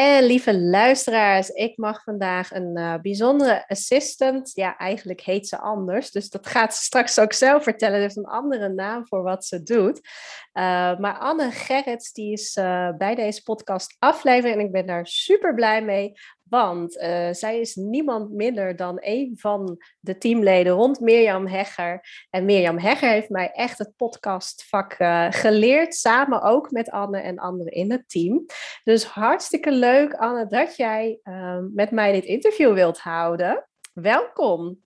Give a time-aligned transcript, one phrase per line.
[0.00, 4.50] En lieve luisteraars, ik mag vandaag een uh, bijzondere assistant.
[4.54, 7.96] Ja, eigenlijk heet ze anders, dus dat gaat ze straks ook zelf vertellen.
[7.96, 9.96] Ze heeft een andere naam voor wat ze doet.
[9.98, 15.06] Uh, maar Anne Gerrits, die is uh, bij deze podcast aflevering en ik ben daar
[15.06, 16.12] super blij mee.
[16.50, 22.26] Want uh, zij is niemand minder dan een van de teamleden rond Mirjam Hegger.
[22.30, 27.38] En Mirjam Hegger heeft mij echt het podcastvak uh, geleerd, samen ook met Anne en
[27.38, 28.46] anderen in het team.
[28.84, 33.68] Dus hartstikke leuk, Anne, dat jij uh, met mij dit interview wilt houden.
[33.92, 34.78] Welkom.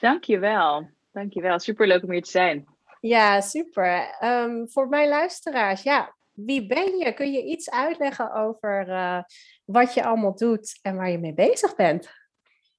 [0.00, 0.88] Dankjewel.
[1.12, 1.58] Dankjewel.
[1.58, 2.64] Superleuk om hier te zijn.
[3.00, 4.16] Ja, super.
[4.24, 7.12] Um, voor mijn luisteraars, ja, wie ben je?
[7.12, 9.22] Kun je iets uitleggen over uh,
[9.70, 12.10] wat je allemaal doet en waar je mee bezig bent?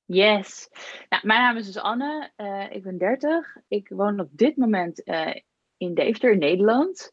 [0.05, 0.69] Yes.
[1.09, 2.31] Nou, mijn naam is dus Anne.
[2.37, 3.57] Uh, ik ben 30.
[3.67, 5.35] Ik woon op dit moment uh,
[5.77, 7.11] in Deventer, Nederland.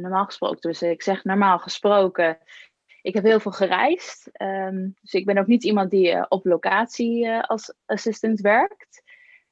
[0.00, 2.38] normaal gesproken, dus ik zeg normaal gesproken.
[3.02, 4.30] Ik heb heel veel gereisd.
[4.42, 9.02] Um, dus ik ben ook niet iemand die op locatie als assistant werkt.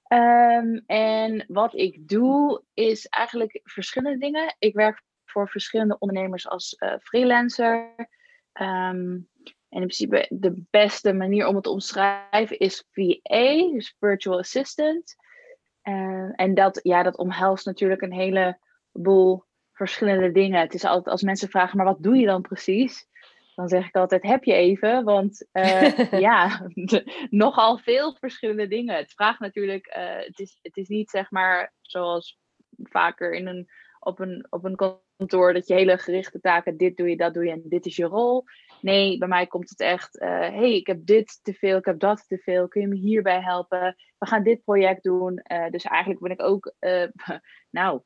[0.09, 4.57] Um, en wat ik doe is eigenlijk verschillende dingen.
[4.59, 7.95] Ik werk voor verschillende ondernemers als freelancer.
[8.53, 9.29] Um,
[9.71, 15.17] en in principe de beste manier om het te omschrijven is VA, dus Virtual Assistant.
[15.83, 20.61] Uh, en dat, ja, dat omhelst natuurlijk een heleboel verschillende dingen.
[20.61, 23.09] Het is altijd als mensen vragen, maar wat doe je dan precies?
[23.55, 25.05] Dan zeg ik altijd, heb je even?
[25.05, 26.69] Want uh, ja,
[27.45, 28.97] nogal veel verschillende dingen.
[28.97, 29.87] Het vraagt natuurlijk,
[30.27, 32.39] het, is, het is niet zeg maar zoals
[32.83, 33.69] vaker in een,
[34.01, 34.77] op, een, op een
[35.21, 37.97] kantoor dat je hele gerichte taken, dit doe je, dat doe je en dit is
[37.97, 38.45] je rol.
[38.81, 41.99] Nee, bij mij komt het echt, uh, hey, ik heb dit te veel, ik heb
[41.99, 43.97] dat te veel, kun je me hierbij helpen?
[44.19, 45.45] We gaan dit project doen.
[45.53, 47.07] Uh, dus eigenlijk ben ik ook, uh,
[47.79, 48.01] nou,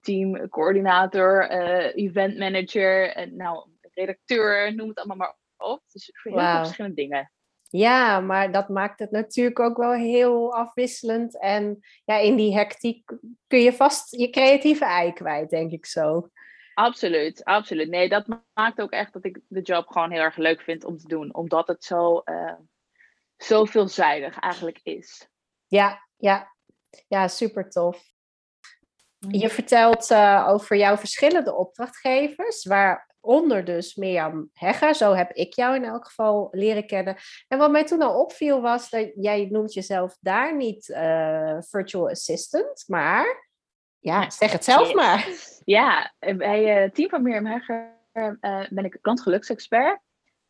[0.00, 1.50] teamcoördinator,
[1.94, 5.82] event manager, nou, redacteur, noem het allemaal maar op.
[5.92, 6.50] Dus voor heel wow.
[6.50, 7.32] veel verschillende dingen.
[7.68, 11.40] Ja, maar dat maakt het natuurlijk ook wel heel afwisselend.
[11.40, 13.10] En ja, in die hectiek
[13.46, 16.28] kun je vast je creatieve ei kwijt, denk ik zo.
[16.74, 17.88] Absoluut, absoluut.
[17.88, 20.98] Nee, dat maakt ook echt dat ik de job gewoon heel erg leuk vind om
[20.98, 21.34] te doen.
[21.34, 22.54] Omdat het zo, uh,
[23.36, 25.28] zo veelzijdig eigenlijk is.
[25.66, 26.54] Ja, ja.
[27.08, 28.02] Ja, super tof.
[29.18, 34.94] Je vertelt uh, over jouw verschillende opdrachtgevers, waar onder dus Mirjam Hegger.
[34.94, 37.16] Zo heb ik jou in elk geval leren kennen.
[37.48, 42.08] En wat mij toen al opviel was dat jij noemt jezelf daar niet uh, virtual
[42.08, 43.46] assistant, maar
[43.98, 45.28] ja, zeg het zelf maar.
[45.64, 50.00] Ja, bij het team van Mirjam Hegger uh, ben ik klantgeluksexpert.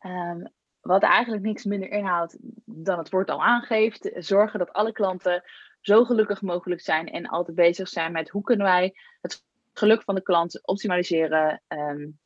[0.05, 4.09] Um, wat eigenlijk niks minder inhoudt dan het woord al aangeeft.
[4.13, 5.43] Zorgen dat alle klanten
[5.81, 9.43] zo gelukkig mogelijk zijn en altijd bezig zijn met hoe kunnen wij het
[9.73, 11.61] geluk van de klant optimaliseren.
[11.67, 12.19] Um,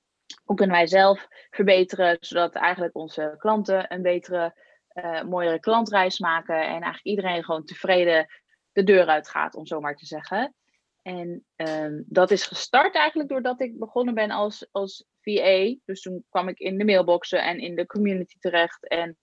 [0.43, 4.55] hoe kunnen wij zelf verbeteren, zodat eigenlijk onze klanten een betere,
[4.93, 8.27] uh, mooiere klantreis maken en eigenlijk iedereen gewoon tevreden
[8.71, 10.55] de deur uit gaat, om zo maar te zeggen.
[11.01, 15.75] En um, dat is gestart eigenlijk doordat ik begonnen ben als, als VA.
[15.85, 18.87] Dus toen kwam ik in de mailboxen en in de community terecht.
[18.87, 19.17] En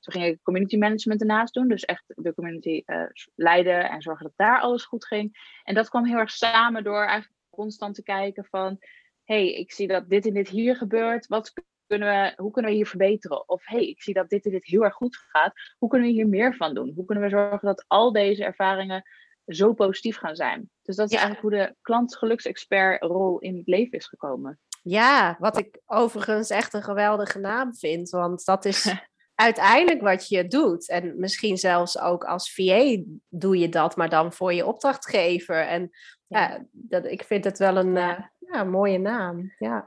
[0.00, 1.68] toen ging ik community management ernaast doen.
[1.68, 3.02] Dus echt de community uh,
[3.34, 5.60] leiden en zorgen dat daar alles goed ging.
[5.62, 8.78] En dat kwam heel erg samen door eigenlijk constant te kijken van
[9.26, 11.26] hey, ik zie dat dit en dit hier gebeurt.
[11.26, 11.52] Wat
[11.86, 13.48] kunnen we, hoe kunnen we hier verbeteren?
[13.48, 15.52] Of hey, ik zie dat dit en dit heel erg goed gaat.
[15.78, 16.92] Hoe kunnen we hier meer van doen?
[16.94, 19.02] Hoe kunnen we zorgen dat al deze ervaringen
[19.46, 20.70] zo positief gaan zijn?
[20.82, 21.24] Dus dat is ja.
[21.24, 24.60] eigenlijk hoe de klantgeluksexpert rol in het leven is gekomen.
[24.82, 28.10] Ja, wat ik overigens echt een geweldige naam vind.
[28.10, 28.94] Want dat is
[29.34, 30.88] uiteindelijk wat je doet.
[30.88, 35.66] En misschien zelfs ook als VA doe je dat, maar dan voor je opdrachtgever.
[35.66, 35.90] En
[36.26, 38.32] ja, dat, ik vind het wel een ja.
[38.52, 39.54] Ja mooie naam.
[39.58, 39.86] Ja.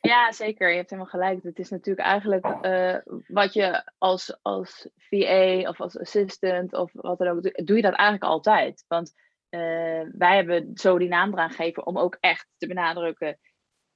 [0.00, 0.70] Ja, zeker.
[0.70, 1.42] Je hebt helemaal gelijk.
[1.42, 2.96] Het is natuurlijk eigenlijk uh,
[3.26, 7.94] wat je als, als VA of als assistant of wat dan ook, doe je dat
[7.94, 8.84] eigenlijk altijd.
[8.88, 9.12] Want
[9.50, 13.38] uh, wij hebben zo die naam eraan gegeven om ook echt te benadrukken,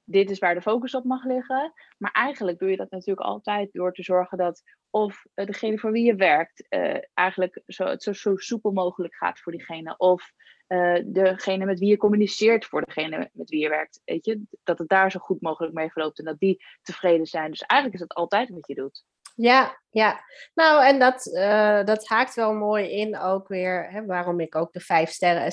[0.04, 1.72] dit is waar de focus op mag liggen.
[1.98, 5.92] Maar eigenlijk doe je dat natuurlijk altijd door te zorgen dat of uh, degene voor
[5.92, 6.68] wie je werkt
[7.14, 9.96] eigenlijk zo, het zo, zo soepel mogelijk gaat voor diegene.
[9.96, 10.32] Of
[10.72, 14.00] uh, degene met wie je communiceert voor degene met wie je werkt.
[14.04, 17.50] Weet je, dat het daar zo goed mogelijk mee verloopt en dat die tevreden zijn.
[17.50, 19.04] Dus eigenlijk is dat altijd wat je doet.
[19.34, 20.24] Ja, ja.
[20.54, 24.72] Nou, en dat, uh, dat haakt wel mooi in ook weer hè, waarom ik ook
[24.72, 25.44] de Vijf Sterren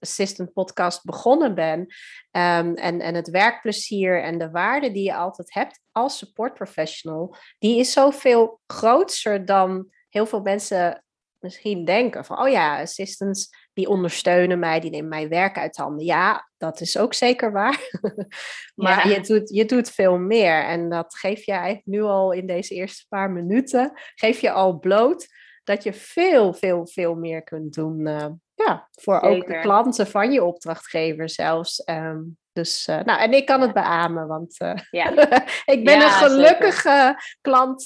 [0.00, 1.80] Assistant podcast begonnen ben.
[1.80, 7.36] Um, en, en het werkplezier en de waarde die je altijd hebt als support professional,
[7.58, 11.04] die is zoveel groter dan heel veel mensen
[11.40, 12.24] misschien denken.
[12.24, 16.04] Van, oh ja, assistants die ondersteunen mij, die nemen mijn werk uit handen.
[16.04, 17.90] Ja, dat is ook zeker waar.
[18.74, 20.64] maar je, doet, je doet veel meer.
[20.64, 24.78] En dat geef je eigenlijk nu al in deze eerste paar minuten, geef je al
[24.78, 25.26] bloot
[25.64, 28.06] dat je veel, veel, veel meer kunt doen.
[28.06, 31.82] Uh, ja, voor ook de klanten van je opdrachtgever zelfs.
[31.86, 35.10] Um, dus, uh, nou, en ik kan het beamen, want uh, ja.
[35.74, 37.84] ik ben een gelukkige klant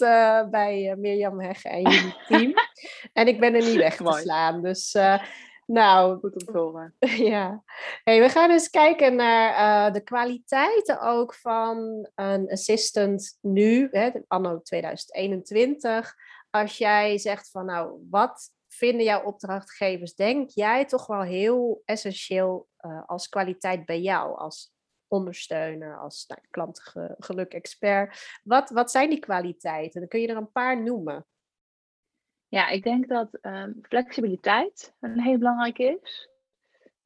[0.50, 2.52] bij Mirjam Hegge en jullie team.
[3.12, 4.62] en ik ben er niet weg te slaan.
[4.62, 4.96] Dus
[5.72, 6.94] nou, goed om te horen.
[7.30, 7.62] Ja.
[8.04, 9.52] Hey, we gaan eens kijken naar
[9.88, 16.14] uh, de kwaliteiten ook van een assistant nu, hè, anno 2021.
[16.50, 22.68] Als jij zegt van nou, wat vinden jouw opdrachtgevers, denk jij toch wel heel essentieel
[22.80, 24.72] uh, als kwaliteit bij jou, als
[25.08, 28.40] ondersteuner, als nou, klantengeluk-expert?
[28.42, 30.00] Wat, wat zijn die kwaliteiten?
[30.00, 31.26] Dan kun je er een paar noemen.
[32.50, 36.28] Ja, ik denk dat um, flexibiliteit een heel belangrijke is.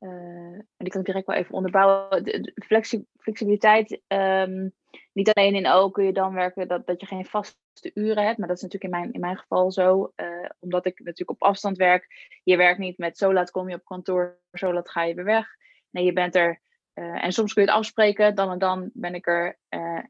[0.01, 2.25] Uh, en die kan ik direct wel even onderbouwen.
[2.25, 4.73] De, flexi flexibiliteit, um,
[5.13, 8.39] niet alleen in O kun je dan werken dat, dat je geen vaste uren hebt,
[8.39, 11.43] maar dat is natuurlijk in mijn, in mijn geval zo, uh, omdat ik natuurlijk op
[11.43, 12.37] afstand werk.
[12.43, 15.25] Je werkt niet met zo laat kom je op kantoor, zo laat ga je weer
[15.25, 15.47] weg.
[15.91, 16.61] Nee, je bent er
[16.95, 19.59] uh, en soms kun je het afspreken, dan en dan ben ik er.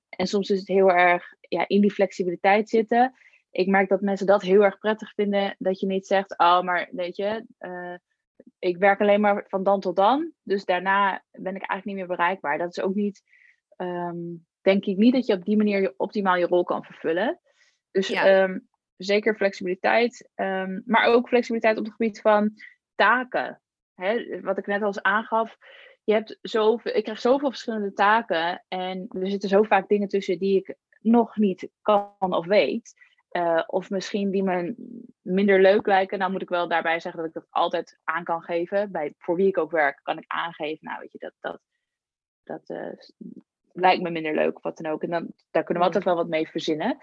[0.08, 3.14] en soms is het heel erg ja, in die flexibiliteit zitten
[3.54, 5.54] ik merk dat mensen dat heel erg prettig vinden.
[5.58, 7.94] Dat je niet zegt, oh, maar weet je, uh,
[8.58, 10.32] ik werk alleen maar van dan tot dan.
[10.42, 12.58] Dus daarna ben ik eigenlijk niet meer bereikbaar.
[12.58, 13.22] Dat is ook niet,
[13.76, 17.40] um, denk ik niet dat je op die manier je optimaal je rol kan vervullen.
[17.90, 18.42] Dus ja.
[18.42, 22.50] um, zeker flexibiliteit, um, maar ook flexibiliteit op het gebied van
[22.94, 23.60] taken.
[23.94, 25.56] Hè, wat ik net al eens aangaf,
[26.04, 30.38] je hebt zoveel, ik krijg zoveel verschillende taken en er zitten zo vaak dingen tussen
[30.38, 32.94] die ik nog niet kan of weet.
[33.36, 34.74] Uh, of misschien die me
[35.22, 36.18] minder leuk lijken.
[36.18, 38.90] Nou moet ik wel daarbij zeggen dat ik dat altijd aan kan geven.
[38.90, 40.86] Bij, voor wie ik ook werk, kan ik aangeven.
[40.86, 41.60] Nou weet je, dat, dat,
[42.42, 42.92] dat uh,
[43.72, 45.02] lijkt me minder leuk wat dan ook.
[45.02, 46.98] En dan, daar kunnen we altijd wel wat mee verzinnen.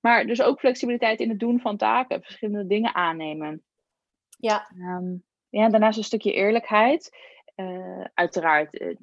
[0.00, 2.22] Maar dus ook flexibiliteit in het doen van taken.
[2.22, 3.62] Verschillende dingen aannemen.
[4.38, 4.70] Ja.
[4.78, 7.16] Um, ja, daarnaast een stukje eerlijkheid.
[7.56, 8.96] Uh, uiteraard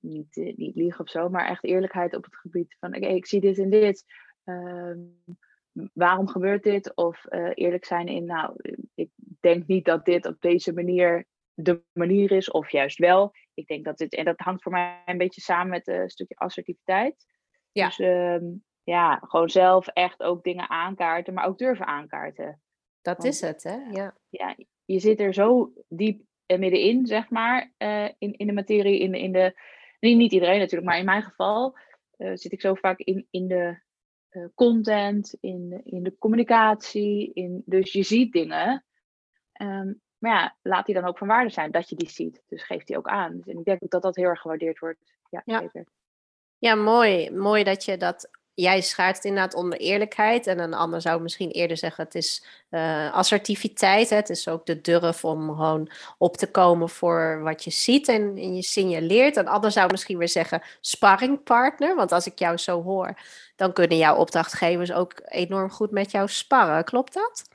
[0.00, 3.40] niet, niet liegen of zo, maar echt eerlijkheid op het gebied van okay, ik zie
[3.40, 4.04] dit en dit.
[4.44, 4.94] Uh,
[5.92, 6.96] waarom gebeurt dit?
[6.96, 8.56] Of uh, eerlijk zijn in, nou,
[8.94, 9.10] ik
[9.40, 13.32] denk niet dat dit op deze manier de manier is, of juist wel.
[13.54, 16.34] Ik denk dat dit, en dat hangt voor mij een beetje samen met een stukje
[16.34, 17.26] assertiviteit.
[17.72, 17.86] Ja.
[17.86, 22.60] Dus um, ja, gewoon zelf echt ook dingen aankaarten, maar ook durven aankaarten.
[23.02, 23.76] Dat Want, is het, hè?
[23.90, 24.16] Ja.
[24.28, 24.56] ja.
[24.84, 29.32] Je zit er zo diep middenin, zeg maar, uh, in, in de materie, in, in
[29.32, 29.60] de,
[30.00, 31.78] niet, niet iedereen natuurlijk, maar in mijn geval
[32.16, 33.80] uh, zit ik zo vaak in, in de
[34.32, 37.30] uh, content, in, in de communicatie.
[37.32, 38.84] In, dus je ziet dingen.
[39.62, 42.42] Um, maar ja, laat die dan ook van waarde zijn dat je die ziet.
[42.48, 43.36] Dus geef die ook aan.
[43.36, 44.98] Dus, en ik denk dat dat heel erg gewaardeerd wordt.
[45.30, 45.58] Ja, ja.
[45.58, 45.84] Zeker.
[46.58, 47.30] Ja, mooi.
[47.30, 50.46] Mooi dat je dat jij schaart het inderdaad onder eerlijkheid.
[50.46, 54.10] En een ander zou misschien eerder zeggen: het is uh, assertiviteit.
[54.10, 54.16] Hè?
[54.16, 58.36] Het is ook de durf om gewoon op te komen voor wat je ziet en,
[58.36, 59.36] en je signaleert.
[59.36, 61.94] Een ander zou misschien weer zeggen: sparringpartner.
[61.94, 63.18] Want als ik jou zo hoor,
[63.62, 66.84] dan kunnen jouw opdrachtgevers ook enorm goed met jou sparren.
[66.84, 67.48] Klopt dat?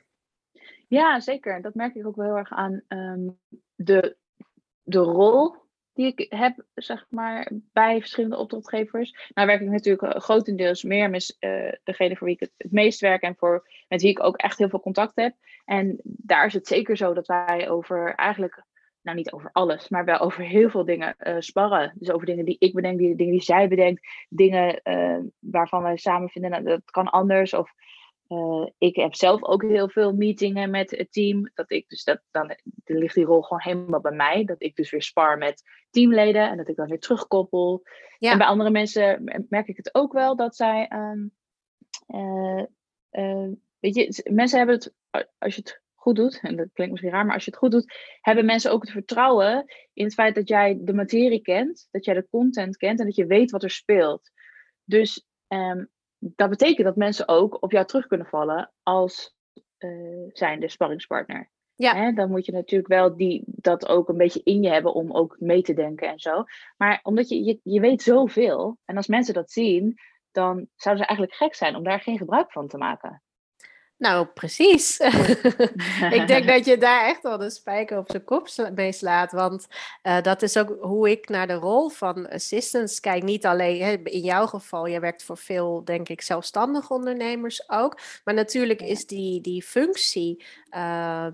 [0.86, 1.62] Ja, zeker.
[1.62, 3.38] Dat merk ik ook wel heel erg aan um,
[3.74, 4.16] de,
[4.82, 5.54] de rol
[5.92, 9.30] die ik heb, zeg maar, bij verschillende opdrachtgevers.
[9.34, 12.72] Nou werk ik natuurlijk eh, grotendeels meer met uh, degene voor wie ik het, het,
[12.72, 15.34] meest werk en voor, met wie ik ook echt heel veel contact heb.
[15.64, 18.64] En daar is het zeker zo dat wij over eigenlijk,
[19.08, 21.92] nou niet over alles, maar wel over heel veel dingen uh, sparren.
[21.94, 25.96] Dus over dingen die ik bedenk, die, dingen die zij bedenkt, dingen uh, waarvan wij
[25.96, 27.54] samen vinden, nou, dat kan anders.
[27.54, 27.72] Of
[28.28, 31.50] eh, ik heb zelf ook heel veel meetingen met het team.
[31.54, 34.44] Dat ik dus dat, dan, dan ligt die rol gewoon helemaal bij mij.
[34.44, 37.82] Dat ik dus weer spar met teamleden en dat ik dan weer terugkoppel.
[38.18, 38.32] Ja.
[38.32, 40.90] En bij andere mensen merk ik het ook wel dat zij.
[40.92, 41.32] Um,
[43.78, 44.94] weet je, mensen hebben het,
[45.38, 47.70] als je het goed doet, en dat klinkt misschien raar, maar als je het goed
[47.70, 52.04] doet, hebben mensen ook het vertrouwen in het feit dat jij de materie kent, dat
[52.04, 54.30] jij de content kent en dat je weet wat er speelt.
[54.84, 55.88] Dus um,
[56.18, 59.34] dat betekent dat mensen ook op jou terug kunnen vallen als
[59.78, 61.50] uh, zijnde sparringspartner.
[61.74, 61.94] Ja.
[61.94, 65.12] Hè, dan moet je natuurlijk wel die, dat ook een beetje in je hebben om
[65.12, 66.44] ook mee te denken en zo.
[66.76, 69.98] Maar omdat je, je, je weet zoveel, en als mensen dat zien,
[70.30, 73.22] dan zouden ze eigenlijk gek zijn om daar geen gebruik van te maken.
[73.98, 74.98] Nou, precies.
[76.18, 79.32] ik denk dat je daar echt wel de spijker op zijn kop mee slaat.
[79.32, 79.66] Want
[80.02, 83.22] uh, dat is ook hoe ik naar de rol van assistants kijk.
[83.22, 88.00] Niet alleen hè, in jouw geval, je werkt voor veel, denk ik, zelfstandige ondernemers ook.
[88.24, 91.26] Maar natuurlijk is die, die functie, uh,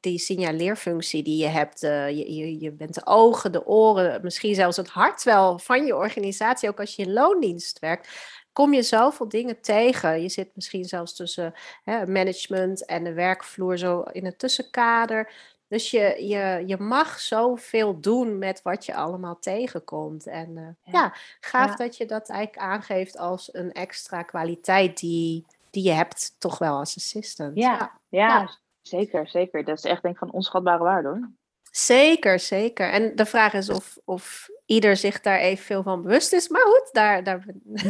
[0.00, 4.54] die signaleerfunctie die je hebt, uh, je, je, je bent de ogen, de oren, misschien
[4.54, 8.08] zelfs het hart wel van je organisatie, ook als je in loondienst werkt
[8.52, 10.22] kom je zoveel dingen tegen.
[10.22, 11.54] Je zit misschien zelfs tussen
[11.84, 15.32] hè, management en de werkvloer zo in het tussenkader.
[15.68, 20.26] Dus je, je, je mag zoveel doen met wat je allemaal tegenkomt.
[20.26, 21.14] En uh, ja.
[21.40, 26.58] gaaf dat je dat eigenlijk aangeeft als een extra kwaliteit die, die je hebt, toch
[26.58, 27.56] wel als assistant.
[27.56, 28.58] Ja, ja, ja.
[28.82, 29.64] zeker, zeker.
[29.64, 31.30] Dat is echt denk ik van onschatbare waarde hoor.
[31.70, 32.90] Zeker, zeker.
[32.90, 36.48] En de vraag is of, of ieder zich daar even veel van bewust is.
[36.48, 37.44] Maar goed, daar, daar,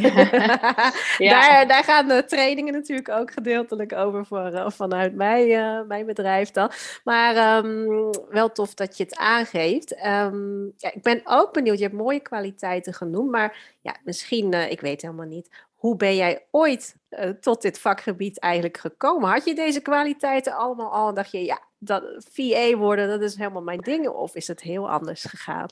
[1.19, 1.41] ja.
[1.41, 6.07] daar, daar gaan de trainingen natuurlijk ook gedeeltelijk over voor, uh, vanuit mij, uh, mijn
[6.07, 6.71] bedrijf dan.
[7.05, 10.07] Maar um, wel tof dat je het aangeeft.
[10.07, 14.71] Um, ja, ik ben ook benieuwd, je hebt mooie kwaliteiten genoemd, maar ja, misschien, uh,
[14.71, 19.31] ik weet helemaal niet, hoe ben jij ooit uh, tot dit vakgebied eigenlijk gekomen?
[19.31, 23.37] Had je deze kwaliteiten allemaal al en dacht je, ja, dat VA worden, dat is
[23.37, 24.09] helemaal mijn ding?
[24.09, 25.67] Of is het heel anders gegaan?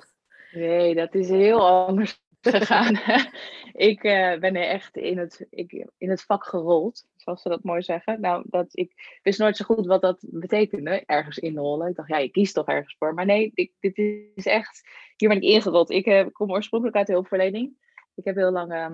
[0.52, 2.94] Nee, dat is heel anders gegaan.
[3.72, 7.62] ik uh, ben er echt in het, ik, in het vak gerold, zoals ze dat
[7.62, 8.20] mooi zeggen.
[8.20, 11.88] Nou, dat, ik wist nooit zo goed wat dat betekende, ergens inrollen.
[11.88, 13.14] Ik dacht, ja, je kiest toch ergens voor.
[13.14, 13.98] Maar nee, ik, dit
[14.34, 15.90] is echt, hier ben ik ingerold.
[15.90, 17.72] Ik uh, kom oorspronkelijk uit de hulpverlening.
[18.14, 18.90] Ik heb heel lang uh,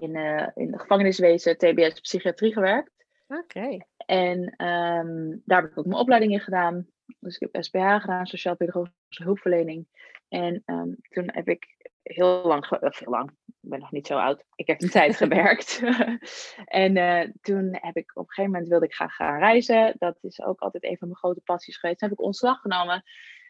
[0.00, 0.16] in,
[0.54, 2.98] in de gevangeniswezen, TBS, psychiatrie gewerkt.
[3.28, 3.78] Oké.
[4.06, 6.86] En um, daar heb ik ook mijn opleiding in gedaan.
[7.20, 9.86] Dus ik heb SPH gedaan, Sociaal-Pedagogische Hulpverlening.
[10.28, 14.18] En um, toen heb ik heel lang, of heel lang, ik ben nog niet zo
[14.18, 14.44] oud.
[14.54, 15.82] Ik heb een tijd gewerkt.
[16.64, 19.94] en uh, toen heb ik op een gegeven moment wilde ik graag gaan reizen.
[19.98, 21.98] Dat is ook altijd een van mijn grote passies geweest.
[21.98, 23.02] Toen heb ik ontslag genomen.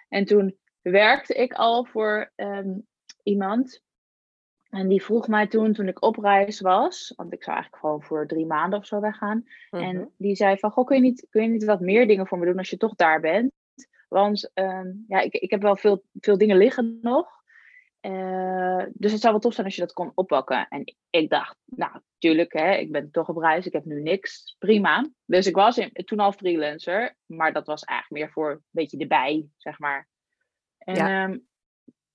[0.08, 2.86] En toen werkte ik al voor um,
[3.22, 3.82] iemand
[4.68, 8.02] en die vroeg mij toen, toen ik op reis was, want ik zou eigenlijk gewoon
[8.02, 9.44] voor drie maanden of zo weggaan.
[9.70, 10.06] En mhm.
[10.16, 12.46] die zei van, goh, kun je, niet, kun je niet wat meer dingen voor me
[12.46, 13.52] doen als je toch daar bent?
[14.08, 17.36] Want ehm, ja, ik, ik heb wel veel, veel dingen liggen nog.
[18.00, 20.68] Uh, dus het zou wel tof zijn als je dat kon oppakken.
[20.68, 24.56] En ik dacht, nou, tuurlijk, hè, ik ben toch op reis, ik heb nu niks,
[24.58, 25.10] prima.
[25.24, 28.98] Dus ik was in, toen al freelancer, maar dat was eigenlijk meer voor een beetje
[28.98, 30.08] erbij, zeg maar.
[30.78, 31.24] En ja.
[31.24, 31.46] um,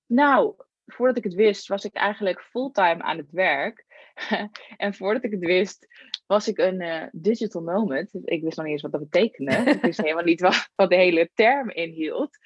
[0.06, 0.56] nou,
[0.94, 3.86] voordat ik het wist, was ik eigenlijk fulltime aan het werk.
[4.78, 5.88] en voordat ik het wist,
[6.26, 8.14] was ik een uh, digital nomad.
[8.24, 9.52] Ik wist nog niet eens wat dat betekende.
[9.72, 12.38] ik wist helemaal niet wat, wat de hele term inhield.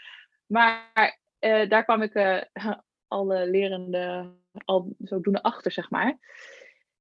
[0.45, 2.41] Maar uh, daar kwam ik uh,
[3.07, 4.33] alle lerende
[4.65, 6.17] al zodoende achter, zeg maar.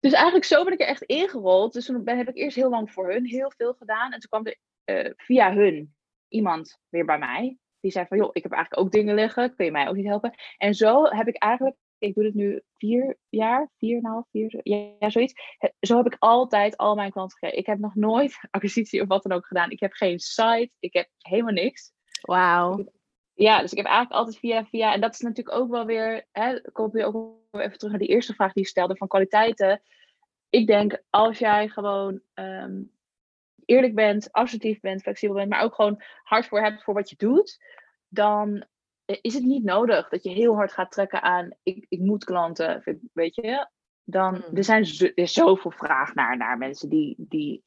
[0.00, 1.72] Dus eigenlijk zo ben ik er echt ingerold.
[1.72, 4.12] Dus toen ben, heb ik eerst heel lang voor hun heel veel gedaan.
[4.12, 5.94] En toen kwam er via hun
[6.28, 7.58] iemand weer bij mij.
[7.86, 9.54] Die zei van, joh, ik heb eigenlijk ook dingen liggen.
[9.54, 10.34] Kun je mij ook niet helpen?
[10.56, 14.26] En zo heb ik eigenlijk, ik doe het nu vier jaar, vier en een half,
[14.30, 15.34] vier, ja, zoiets.
[15.80, 17.58] Zo heb ik altijd al mijn klanten gekregen.
[17.58, 19.70] Ik heb nog nooit acquisitie of wat dan ook gedaan.
[19.70, 21.92] Ik heb geen site, ik heb helemaal niks.
[22.20, 22.92] Wauw.
[23.34, 26.26] Ja, dus ik heb eigenlijk altijd via, via, en dat is natuurlijk ook wel weer,
[26.32, 29.82] hè, kom je ook even terug naar die eerste vraag die je stelde van kwaliteiten.
[30.50, 32.95] Ik denk, als jij gewoon um,
[33.66, 37.16] eerlijk bent, assertief bent, flexibel bent, maar ook gewoon hard voor hebt voor wat je
[37.18, 37.64] doet,
[38.08, 38.66] dan
[39.04, 43.00] is het niet nodig dat je heel hard gaat trekken aan ik, ik moet klanten,
[43.12, 43.68] weet je.
[44.04, 44.56] Dan, hmm.
[44.56, 47.64] er, zijn er is zoveel vraag naar, naar mensen die, die,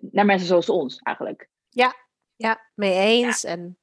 [0.00, 1.48] naar mensen zoals ons eigenlijk.
[1.68, 1.94] Ja,
[2.36, 3.44] ja, mee eens.
[3.44, 3.78] En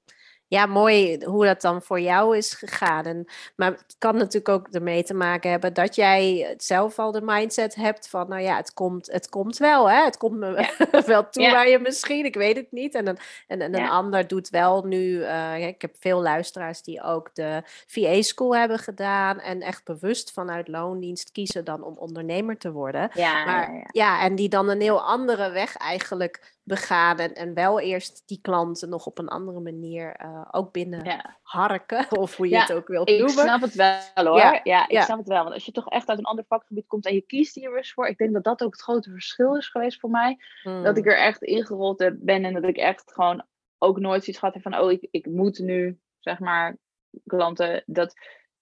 [0.49, 3.05] ja, mooi hoe dat dan voor jou is gegaan.
[3.05, 3.25] En,
[3.55, 7.75] maar het kan natuurlijk ook ermee te maken hebben dat jij zelf al de mindset
[7.75, 10.03] hebt van, nou ja, het komt, het komt wel, hè?
[10.03, 10.73] Het komt me
[11.05, 12.95] wel toe waar je misschien, ik weet het niet.
[12.95, 17.03] En een, en, en een ander doet wel nu, uh, ik heb veel luisteraars die
[17.03, 22.71] ook de VA-school hebben gedaan en echt bewust vanuit loondienst kiezen dan om ondernemer te
[22.71, 23.09] worden.
[23.13, 27.79] Ja, maar, ja, en die dan een heel andere weg eigenlijk begaan en, en wel
[27.79, 31.37] eerst die klanten nog op een andere manier uh, ook binnen ja.
[31.41, 33.27] harken, of hoe je het ook wilt noemen.
[33.27, 34.59] Ik snap het wel hoor.
[34.63, 35.43] Ja, ik snap het wel.
[35.43, 37.93] Want als je toch echt uit een ander vakgebied komt en je kiest hier eens
[37.93, 40.37] voor, ik denk dat dat ook het grote verschil is geweest voor mij.
[40.63, 41.13] Dat ik hmm.
[41.13, 43.45] er echt ingerold ben en dat ik echt gewoon
[43.77, 46.77] ook nooit zoiets gehad heb van, oh, ik, ik moet nu, zeg maar,
[47.25, 47.83] klanten.
[47.85, 48.13] Dat,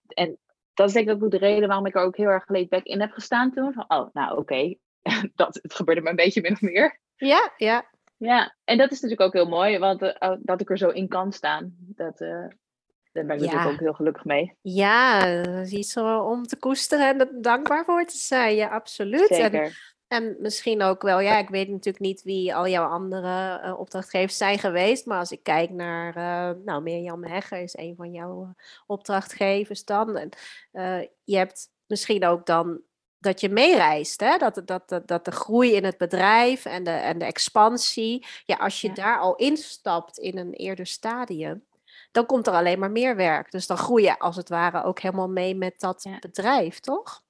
[0.08, 0.38] en
[0.74, 2.84] dat is denk ik ook de reden waarom ik er ook heel erg laid back
[2.84, 3.74] in heb gestaan toen.
[3.74, 4.76] Van, oh, nou oké,
[5.36, 7.00] dat het gebeurde me een beetje min of meer.
[7.16, 7.86] Ja, ja.
[8.18, 11.08] Ja, en dat is natuurlijk ook heel mooi, want uh, dat ik er zo in
[11.08, 11.76] kan staan.
[11.80, 12.30] Dat, uh,
[13.12, 14.58] daar ben ik natuurlijk ook heel gelukkig mee.
[14.62, 18.56] Ja, dat is iets om te koesteren en dankbaar voor te zijn.
[18.56, 19.28] Ja, absoluut.
[19.28, 19.94] Zeker.
[20.08, 23.80] En, en misschien ook wel, ja, ik weet natuurlijk niet wie al jouw andere uh,
[23.80, 25.06] opdrachtgevers zijn geweest.
[25.06, 26.14] Maar als ik kijk naar,
[26.66, 28.56] nou, Mirjam Hegger is een van jouw
[28.86, 30.18] opdrachtgevers dan.
[30.18, 30.30] En
[31.24, 32.82] je hebt misschien ook dan
[33.20, 34.20] dat je meereist.
[34.20, 34.38] Hè?
[34.38, 38.26] Dat, dat, dat, dat de groei in het bedrijf en de, en de expansie.
[38.46, 41.66] Ja, als je daar al instapt in een eerder stadium,
[42.12, 43.52] dan komt er alleen maar meer werk.
[43.52, 47.24] Dus dan groei je als het ware ook helemaal mee met dat bedrijf, toch?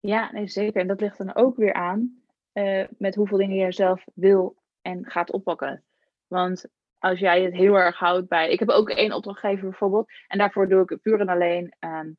[0.00, 0.80] Ja, nee, zeker.
[0.80, 2.22] En dat ligt dan ook weer aan
[2.52, 5.84] uh, met hoeveel dingen je zelf wil en gaat oppakken.
[6.26, 6.64] Want
[6.98, 8.50] als jij het heel erg houdt bij.
[8.50, 10.10] Ik heb ook één opdrachtgever bijvoorbeeld.
[10.28, 12.16] En daarvoor doe ik puur en alleen um,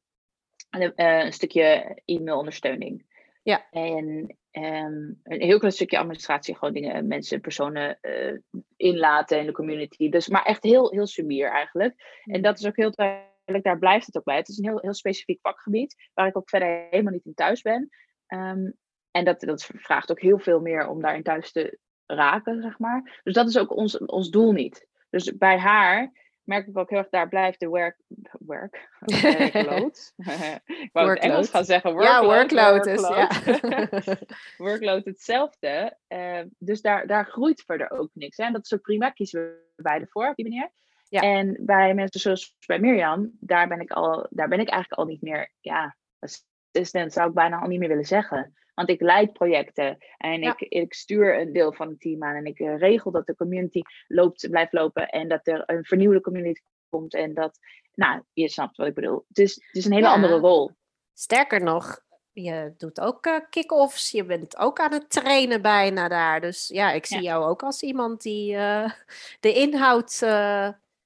[0.69, 3.05] een, uh, een stukje e-mailondersteuning.
[3.45, 3.69] Ja.
[3.69, 8.37] En um, een heel klein stukje administratie, gewoon dingen, mensen, personen uh,
[8.75, 10.09] inlaten in de community.
[10.09, 12.21] Dus, maar echt heel, heel sumier eigenlijk.
[12.23, 14.35] En dat is ook heel duidelijk, daar blijft het ook bij.
[14.35, 17.61] Het is een heel, heel specifiek vakgebied, waar ik ook verder helemaal niet in thuis
[17.61, 17.89] ben.
[18.27, 18.73] Um,
[19.11, 23.21] en dat, dat vraagt ook heel veel meer om daarin thuis te raken, zeg maar.
[23.23, 24.87] Dus dat is ook ons, ons doel niet.
[25.09, 27.97] Dus bij haar merk ik ook heel erg, daar blijft de work,
[28.39, 28.89] work,
[29.21, 30.13] workload.
[30.65, 32.21] ik wou het Engels gaan zeggen, workload.
[32.21, 34.17] Ja, workload, is, ja.
[34.57, 35.97] workload hetzelfde.
[36.07, 38.37] Uh, dus daar, daar groeit verder ook niks.
[38.37, 38.43] Hè?
[38.43, 40.71] En dat is ook prima, kiezen we beide voor op die manier.
[41.09, 41.21] Ja.
[41.21, 45.07] En bij mensen zoals bij Mirjam, daar ben ik, al, daar ben ik eigenlijk al
[45.07, 48.53] niet meer, ja, assistent zou ik bijna al niet meer willen zeggen.
[48.75, 52.45] Want ik leid projecten en ik, ik stuur een deel van het team aan en
[52.45, 56.61] ik eh, regel dat de community loopt, blijft lopen en dat er een vernieuwde community
[56.89, 57.59] komt en dat,
[57.93, 59.25] nou, je snapt wat ik bedoel.
[59.27, 60.71] Het is, het is een hele andere rol.
[61.13, 61.99] Sterker nog,
[62.31, 66.41] je doet ook uh, kick-offs, je bent ook aan het trainen bijna daar.
[66.41, 68.91] Dus ja, ik zie jou ook als iemand die uh,
[69.39, 70.21] de inhoud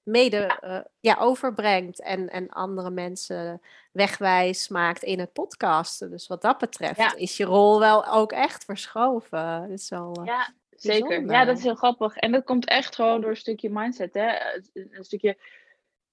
[0.10, 6.10] mede uh, ja, overbrengt en, en andere mensen wegwijs maakt in het podcasten.
[6.10, 9.62] Dus wat dat betreft is je rol wel ook echt verschoven.
[9.62, 11.26] Dat is wel, uh, ja, zeker.
[11.26, 12.16] Ja, dat is heel grappig.
[12.16, 14.14] En dat komt echt gewoon door een stukje mindset.
[14.14, 14.30] Hè?
[14.74, 15.38] Een stukje.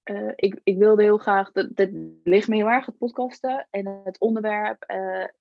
[0.05, 1.89] Uh, ik, ik wilde heel graag, dat, dat
[2.25, 4.83] ligt me heel erg, het podcasten en het onderwerp.
[4.83, 5.33] En,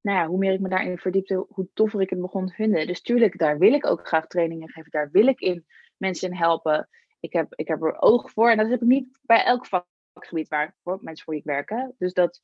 [0.00, 2.86] nou ja, hoe meer ik me daarin verdiepte, hoe toffer ik het begon te vinden.
[2.86, 4.90] Dus tuurlijk, daar wil ik ook graag trainingen geven.
[4.90, 6.88] Daar wil ik in mensen in helpen
[7.20, 8.50] ik heb, ik heb er oog voor.
[8.50, 11.94] En dat heb ik niet bij elk vakgebied waar mensen voor je werken.
[11.98, 12.42] Dus dat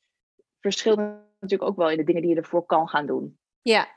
[0.59, 0.97] verschilt
[1.39, 3.39] natuurlijk ook wel in de dingen die je ervoor kan gaan doen.
[3.61, 3.87] Ja,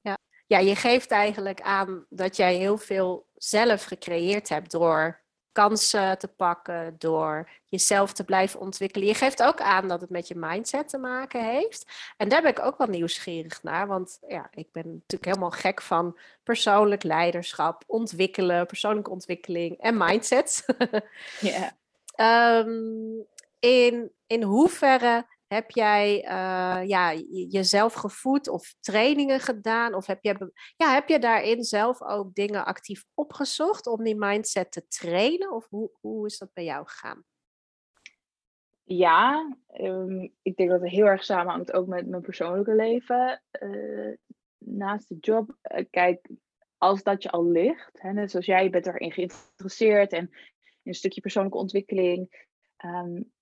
[0.00, 0.18] ja.
[0.46, 5.23] ja je geeft eigenlijk aan dat jij heel veel zelf gecreëerd hebt door
[5.54, 9.08] kansen te pakken, door jezelf te blijven ontwikkelen.
[9.08, 11.92] Je geeft ook aan dat het met je mindset te maken heeft.
[12.16, 15.82] En daar ben ik ook wel nieuwsgierig naar, want ja, ik ben natuurlijk helemaal gek
[15.82, 20.64] van persoonlijk leiderschap, ontwikkelen, persoonlijke ontwikkeling en mindset.
[21.40, 21.76] Ja.
[22.58, 23.26] um,
[23.58, 27.14] in, in hoeverre heb jij uh, ja,
[27.48, 29.94] jezelf gevoed of trainingen gedaan?
[29.94, 34.72] Of heb je, ja, heb je daarin zelf ook dingen actief opgezocht om die mindset
[34.72, 35.52] te trainen?
[35.52, 37.24] Of hoe, hoe is dat bij jou gegaan?
[38.82, 43.42] Ja, um, ik denk dat het heel erg samenhangt ook met mijn persoonlijke leven.
[43.60, 44.14] Uh,
[44.58, 46.28] naast de job, uh, kijk,
[46.78, 50.30] als dat je al ligt, hè, net zoals jij, je bent erin geïnteresseerd en in
[50.82, 52.48] een stukje persoonlijke ontwikkeling.
[52.84, 53.32] Um,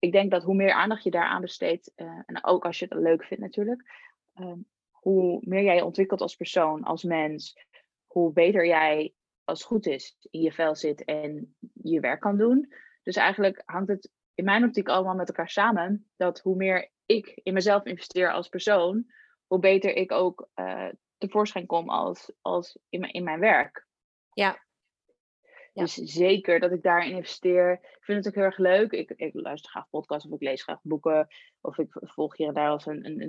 [0.00, 2.98] ik denk dat hoe meer aandacht je daaraan besteedt, uh, en ook als je het
[2.98, 4.52] leuk vindt natuurlijk, uh,
[4.90, 7.56] hoe meer jij je ontwikkelt als persoon, als mens,
[8.06, 12.72] hoe beter jij als goed is in je vel zit en je werk kan doen.
[13.02, 16.10] Dus eigenlijk hangt het in mijn optiek allemaal met elkaar samen.
[16.16, 19.06] Dat hoe meer ik in mezelf investeer als persoon,
[19.46, 23.86] hoe beter ik ook uh, tevoorschijn kom als, als in, mijn, in mijn werk.
[24.32, 24.68] Ja.
[25.72, 27.72] Dus zeker dat ik daarin investeer.
[27.72, 28.92] Ik vind het ook heel erg leuk.
[28.92, 31.28] Ik, ik luister graag podcasts of ik lees graag boeken.
[31.60, 33.20] Of ik volg hier en daar als een, een,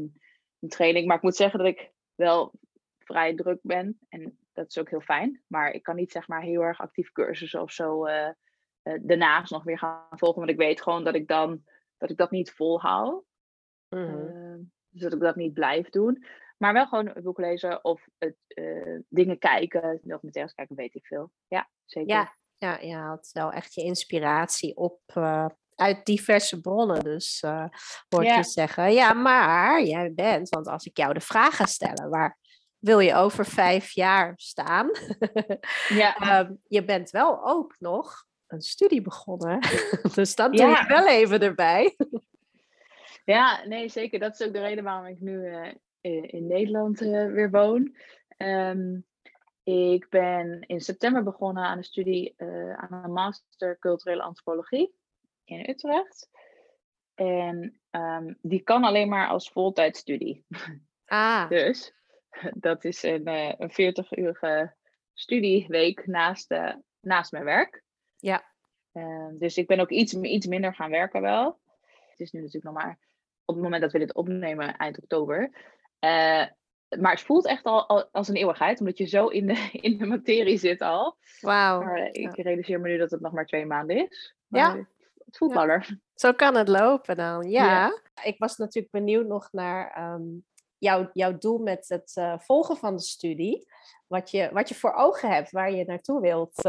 [0.60, 1.08] een, training.
[1.08, 2.54] Maar ik moet zeggen dat ik wel
[3.00, 4.00] vrij druk ben.
[4.10, 5.42] En dat is ook heel fijn.
[5.48, 8.30] Maar ik kan niet zeg maar heel erg actief cursussen of zo uh,
[8.84, 10.40] uh, daarnaast nog weer gaan volgen.
[10.40, 11.64] Want ik weet gewoon dat ik dan
[11.98, 13.24] dat ik dat niet volhoud.
[13.90, 16.26] Mm dus dat ik dat niet blijf doen.
[16.62, 21.06] Maar wel gewoon een boek lezen of het, uh, dingen kijken, documentaires kijken, weet ik
[21.06, 21.32] veel.
[21.48, 22.10] Ja, zeker.
[22.10, 25.46] Ja, ja je haalt wel echt je inspiratie op uh,
[25.76, 27.04] uit diverse bronnen.
[27.04, 27.66] Dus uh,
[28.10, 28.36] hoor ja.
[28.36, 32.38] je zeggen, ja, maar jij bent, want als ik jou de vraag ga stellen, waar
[32.80, 34.92] wil je over vijf jaar staan?
[36.02, 36.40] ja.
[36.40, 39.60] um, je bent wel ook nog een studie begonnen.
[40.16, 40.82] dus dat doe ja.
[40.82, 41.98] ik wel even erbij.
[43.36, 44.20] ja, nee, zeker.
[44.20, 45.68] Dat is ook de reden waarom ik nu uh,
[46.02, 47.96] in Nederland uh, weer woon.
[48.38, 49.06] Um,
[49.64, 54.94] ik ben in september begonnen aan een studie uh, aan een master culturele antropologie
[55.44, 56.30] in Utrecht.
[57.16, 60.46] En um, die kan alleen maar als voltijdstudie.
[61.06, 61.50] Ah.
[61.58, 61.94] dus
[62.54, 64.74] dat is een, een 40-urige
[65.14, 66.56] studieweek naast,
[67.00, 67.84] naast mijn werk.
[68.18, 68.50] Ja.
[68.94, 71.60] Uh, dus ik ben ook iets, iets minder gaan werken wel.
[72.10, 73.00] Het is nu natuurlijk nog maar
[73.46, 75.52] op het moment dat we dit opnemen, eind oktober.
[76.06, 76.46] Uh,
[77.00, 79.98] maar het voelt echt al, al, als een eeuwigheid, omdat je zo in de, in
[79.98, 81.18] de materie zit al.
[81.40, 81.82] Wauw.
[81.82, 82.44] Maar ik ja.
[82.44, 84.36] realiseer me nu dat het nog maar twee maanden is.
[84.48, 84.88] Maar ja.
[85.26, 85.60] Het voelt ja.
[85.60, 86.00] langer.
[86.14, 87.66] Zo kan het lopen dan, ja.
[87.66, 88.02] ja.
[88.24, 90.46] Ik was natuurlijk benieuwd nog naar um,
[90.78, 93.68] jouw, jouw doel met het uh, volgen van de studie.
[94.08, 96.66] Wat je, wat je voor ogen hebt, waar je naartoe wilt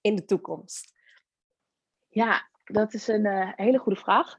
[0.00, 0.92] in de toekomst.
[2.08, 4.36] Ja, dat is een uh, hele goede vraag.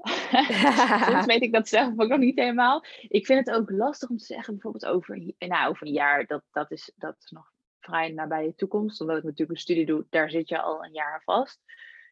[1.09, 2.85] Soms weet ik dat zelf ook nog niet helemaal.
[3.07, 6.43] Ik vind het ook lastig om te zeggen, bijvoorbeeld over, nou, over een jaar, dat,
[6.51, 9.01] dat, is, dat is nog vrij nabij de toekomst.
[9.01, 11.61] Omdat ik natuurlijk een studie doe, daar zit je al een jaar vast.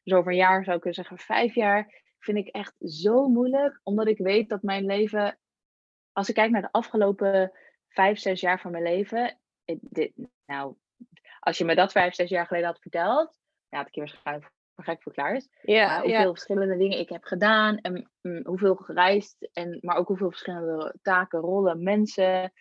[0.04, 3.80] Dus over een jaar zou ik kunnen zeggen, vijf jaar vind ik echt zo moeilijk.
[3.84, 5.38] Omdat ik weet dat mijn leven,
[6.12, 7.52] als ik kijk naar de afgelopen
[7.88, 9.39] vijf, zes jaar van mijn leven.
[9.65, 10.13] Dit,
[10.45, 10.76] nou,
[11.39, 14.52] als je me dat vijf, zes jaar geleden had verteld, ja, had ik je waarschijnlijk
[14.76, 15.48] voor gek verklaard.
[15.62, 16.30] Ja, maar hoeveel ja.
[16.30, 21.40] verschillende dingen ik heb gedaan en mm, hoeveel gereisd, en, maar ook hoeveel verschillende taken,
[21.40, 22.54] rollen, mensen,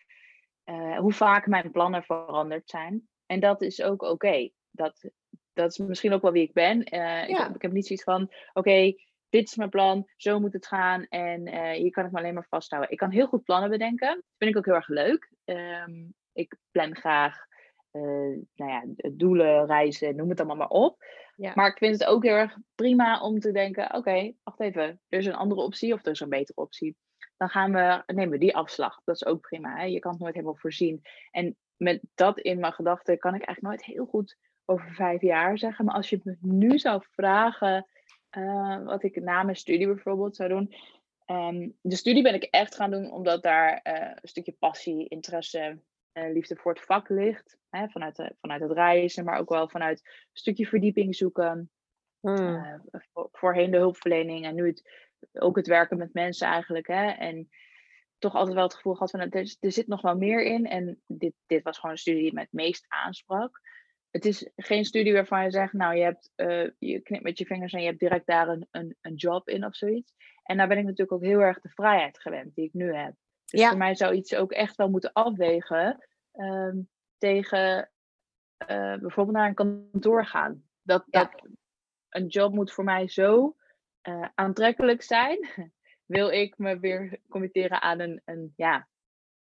[0.64, 3.08] uh, hoe vaak mijn plannen veranderd zijn.
[3.26, 4.12] En dat is ook oké.
[4.12, 4.52] Okay.
[4.70, 5.10] Dat,
[5.52, 6.78] dat is misschien ook wel wie ik ben.
[6.78, 7.26] Uh, ja.
[7.26, 8.96] ik, heb, ik, heb niet zoiets van, oké, okay,
[9.28, 12.34] dit is mijn plan, zo moet het gaan en uh, hier kan ik me alleen
[12.34, 12.90] maar vasthouden.
[12.90, 14.08] Ik kan heel goed plannen bedenken.
[14.08, 15.30] Dat vind ik ook heel erg leuk.
[15.44, 17.46] Um, ik plan graag
[17.92, 21.04] uh, nou ja, doelen, reizen, noem het allemaal maar op.
[21.36, 21.52] Ja.
[21.54, 25.00] Maar ik vind het ook heel erg prima om te denken: oké, okay, wacht even,
[25.08, 26.96] er is een andere optie of er is een betere optie.
[27.36, 29.00] Dan gaan we, nemen we die afslag.
[29.04, 29.76] Dat is ook prima.
[29.76, 29.84] Hè?
[29.84, 31.02] Je kan het nooit helemaal voorzien.
[31.30, 35.58] En met dat in mijn gedachten kan ik eigenlijk nooit heel goed over vijf jaar
[35.58, 35.84] zeggen.
[35.84, 37.86] Maar als je me nu zou vragen
[38.38, 40.74] uh, wat ik na mijn studie bijvoorbeeld zou doen.
[41.26, 45.78] Um, de studie ben ik echt gaan doen omdat daar uh, een stukje passie, interesse,
[46.14, 47.58] uh, liefde voor het vak ligt.
[47.70, 51.70] Hè, vanuit, de, vanuit het reizen, maar ook wel vanuit een stukje verdieping zoeken.
[52.20, 52.82] Hmm.
[53.12, 54.82] Voor, voorheen de hulpverlening en nu het,
[55.32, 56.86] ook het werken met mensen eigenlijk.
[56.86, 57.48] Hè, en
[58.18, 60.66] toch altijd wel het gevoel gehad van er, er zit nog wel meer in.
[60.66, 63.60] En dit, dit was gewoon een studie die me het meest aansprak.
[64.10, 67.46] Het is geen studie waarvan je zegt, nou je, hebt, uh, je knipt met je
[67.46, 70.14] vingers en je hebt direct daar een, een, een job in of zoiets.
[70.42, 73.14] En daar ben ik natuurlijk ook heel erg de vrijheid gewend die ik nu heb.
[73.52, 73.68] Dus ja.
[73.68, 76.88] voor mij zou iets ook echt wel moeten afwegen um,
[77.18, 77.90] tegen
[78.58, 80.64] uh, bijvoorbeeld naar een kantoor gaan.
[80.82, 81.24] Dat, Ja.
[81.24, 81.48] dat
[82.08, 83.56] een job moet voor mij zo
[84.08, 85.48] uh, aantrekkelijk zijn.
[86.06, 88.88] Wil ik me weer committeren aan een, een, ja,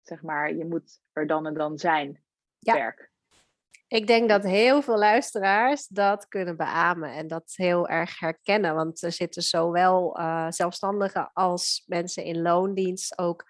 [0.01, 2.23] zeg maar, je moet er dan en dan zijn.
[2.59, 2.73] Ja.
[2.73, 3.11] Werk.
[3.87, 8.75] Ik denk dat heel veel luisteraars dat kunnen beamen en dat heel erg herkennen.
[8.75, 13.45] Want er zitten zowel uh, zelfstandigen als mensen in loondienst ook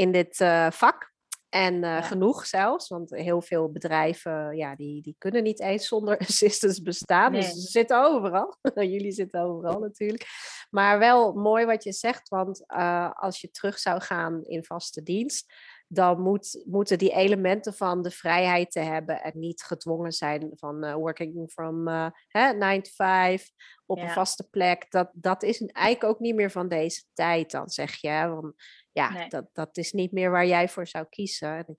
[0.00, 1.08] in dit uh, vak.
[1.48, 2.02] En uh, ja.
[2.02, 7.32] genoeg zelfs, want heel veel bedrijven ja, die, die kunnen niet eens zonder assistants bestaan.
[7.32, 7.40] Nee.
[7.40, 8.56] Dus ze zitten overal.
[8.74, 10.26] Jullie zitten overal natuurlijk.
[10.70, 15.02] Maar wel mooi wat je zegt, want uh, als je terug zou gaan in vaste
[15.02, 15.52] dienst,
[15.92, 20.84] dan moet, moeten die elementen van de vrijheid te hebben en niet gedwongen zijn van
[20.84, 23.50] uh, working from uh, 9 to 5
[23.86, 24.04] op ja.
[24.04, 24.90] een vaste plek.
[24.90, 28.28] Dat, dat is eigenlijk ook niet meer van deze tijd, dan zeg je.
[28.28, 28.54] Want
[28.92, 29.28] ja, nee.
[29.28, 31.78] dat, dat is niet meer waar jij voor zou kiezen.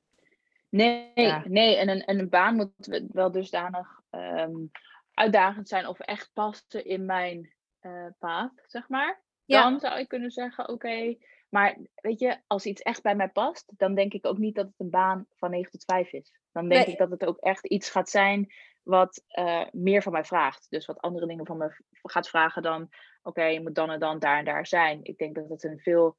[0.69, 1.43] Nee, ja.
[1.47, 1.75] nee.
[1.75, 4.71] En, een, en een baan moet wel dusdanig um,
[5.13, 9.21] uitdagend zijn of echt passen in mijn uh, zeg maar.
[9.45, 9.63] Ja.
[9.63, 11.19] Dan zou ik kunnen zeggen, oké, okay,
[11.49, 14.65] maar weet je, als iets echt bij mij past, dan denk ik ook niet dat
[14.65, 16.31] het een baan van 9 tot 5 is.
[16.51, 16.93] Dan denk nee.
[16.93, 20.65] ik dat het ook echt iets gaat zijn wat uh, meer van mij vraagt.
[20.69, 22.89] Dus wat andere dingen van me gaat vragen dan,
[23.23, 24.99] oké, je moet dan en dan daar en daar zijn.
[25.03, 26.17] Ik denk dat het een veel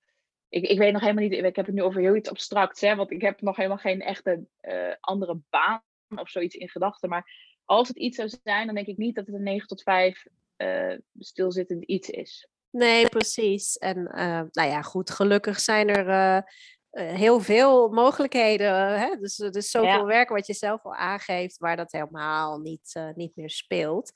[0.52, 2.96] ik, ik weet nog helemaal niet, ik heb het nu over heel iets abstracts, hè,
[2.96, 5.82] want ik heb nog helemaal geen echte uh, andere baan
[6.16, 7.08] of zoiets in gedachten.
[7.08, 7.30] Maar
[7.64, 10.26] als het iets zou zijn, dan denk ik niet dat het een 9 tot 5
[10.56, 12.48] uh, stilzittend iets is.
[12.70, 13.76] Nee, precies.
[13.76, 16.44] En uh, nou ja, goed, gelukkig zijn er
[16.92, 19.00] heel veel mogelijkheden.
[19.00, 19.16] Hè?
[19.16, 20.04] Dus er is zoveel ja.
[20.04, 24.12] werk wat je zelf al aangeeft, waar dat helemaal niet, niet meer speelt.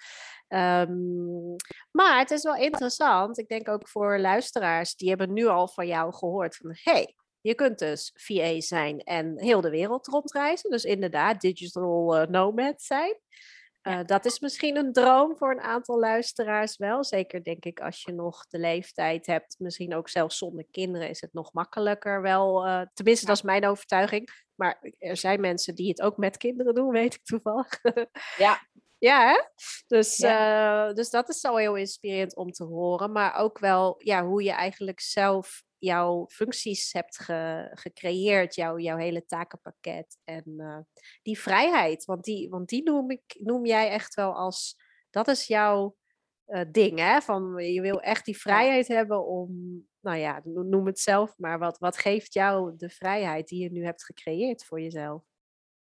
[0.48, 1.56] Um,
[1.90, 3.38] maar het is wel interessant.
[3.38, 7.54] Ik denk ook voor luisteraars, die hebben nu al van jou gehoord van hey, je
[7.54, 10.70] kunt dus VA zijn en heel de wereld rondreizen.
[10.70, 13.16] Dus inderdaad, digital uh, nomad zijn.
[13.86, 17.04] Uh, dat is misschien een droom voor een aantal luisteraars wel.
[17.04, 21.20] Zeker denk ik als je nog de leeftijd hebt, misschien ook zelfs zonder kinderen, is
[21.20, 22.66] het nog makkelijker wel.
[22.66, 24.44] Uh, tenminste, dat is mijn overtuiging.
[24.54, 27.68] Maar er zijn mensen die het ook met kinderen doen, weet ik toevallig.
[28.36, 28.60] Ja,
[28.98, 29.42] ja, hè?
[29.86, 30.88] Dus, ja.
[30.88, 33.12] Uh, dus dat is zo heel inspirerend om te horen.
[33.12, 38.96] Maar ook wel ja, hoe je eigenlijk zelf jouw functies hebt ge, gecreëerd, jouw, jouw
[38.96, 40.78] hele takenpakket en uh,
[41.22, 42.04] die vrijheid.
[42.04, 44.76] Want die, want die noem, ik, noem jij echt wel als,
[45.10, 45.96] dat is jouw
[46.46, 47.20] uh, ding, hè?
[47.20, 49.50] Van je wil echt die vrijheid hebben om,
[50.00, 53.84] nou ja, noem het zelf maar, wat, wat geeft jou de vrijheid die je nu
[53.84, 55.22] hebt gecreëerd voor jezelf?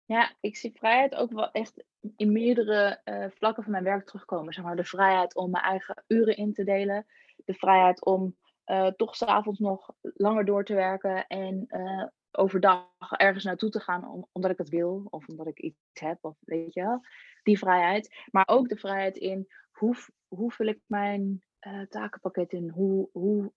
[0.05, 1.83] Ja, ik zie vrijheid ook wel echt
[2.15, 4.53] in meerdere uh, vlakken van mijn werk terugkomen.
[4.53, 7.05] Zeg maar, de vrijheid om mijn eigen uren in te delen.
[7.45, 13.43] De vrijheid om uh, toch s'avonds nog langer door te werken en uh, overdag ergens
[13.43, 16.73] naartoe te gaan om, omdat ik het wil of omdat ik iets heb of weet
[16.73, 17.01] je wel.
[17.43, 18.15] Die vrijheid.
[18.31, 19.95] Maar ook de vrijheid in hoe,
[20.27, 21.43] hoe vul ik mijn
[21.89, 22.69] takenpakket in?
[22.69, 23.51] Hoe, hoe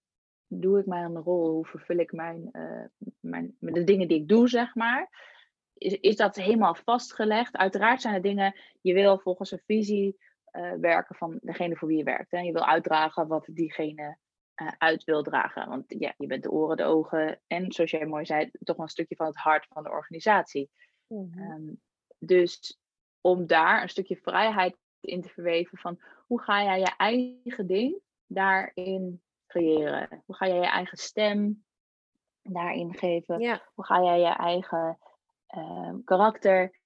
[0.46, 1.50] doe ik mijn rol?
[1.50, 2.50] Hoe vervul ik mijn,
[3.20, 5.10] mijn, de dingen die ik doe, zeg maar?
[5.80, 7.56] is, is dat helemaal vastgelegd.
[7.56, 10.18] Uiteraard zijn er dingen, je wil volgens een visie
[10.52, 12.30] uh, werken van degene voor wie je werkt.
[12.30, 12.38] Hè.
[12.38, 14.18] Je wil uitdragen wat diegene
[14.60, 15.68] uh, uit wil dragen.
[15.68, 18.84] Want ja, je bent de oren, de ogen en zoals jij mooi zei, toch wel
[18.84, 20.70] een stukje van het hart van de organisatie.
[21.06, 21.50] Mm -hmm.
[21.50, 21.80] um,
[22.18, 22.80] dus
[23.20, 28.00] om daar een stukje vrijheid in te verweven van hoe ga jij je eigen ding
[28.26, 30.22] daarin creëren?
[30.26, 31.64] Hoe ga jij je eigen stem
[32.42, 33.40] daarin geven?
[33.40, 33.62] Ja.
[33.74, 34.98] Hoe ga jij je eigen
[35.56, 36.78] um, karakter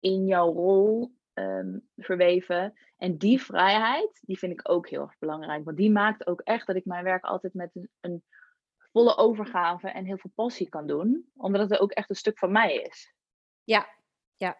[0.00, 2.74] in jouw rol um, verweven.
[2.96, 5.64] En die vrijheid, die vind ik ook heel erg belangrijk.
[5.64, 8.24] Want die maakt ook echt dat ik mijn werk altijd met een, een
[8.92, 11.30] volle overgave en heel veel passie kan doen.
[11.36, 13.14] Omdat het ook echt een stuk van mij is.
[13.64, 13.88] Ja,
[14.36, 14.58] ja.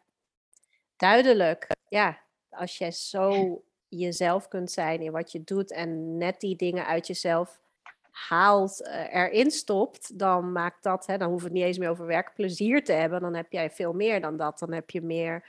[0.96, 1.66] Duidelijk.
[1.88, 6.86] Ja, als jij zo jezelf kunt zijn in wat je doet en net die dingen
[6.86, 7.60] uit jezelf
[8.10, 12.06] haalt, uh, erin stopt, dan maakt dat, hè, dan hoeft het niet eens meer over
[12.06, 13.20] werkplezier te hebben.
[13.20, 14.58] Dan heb jij veel meer dan dat.
[14.58, 15.44] Dan heb je meer,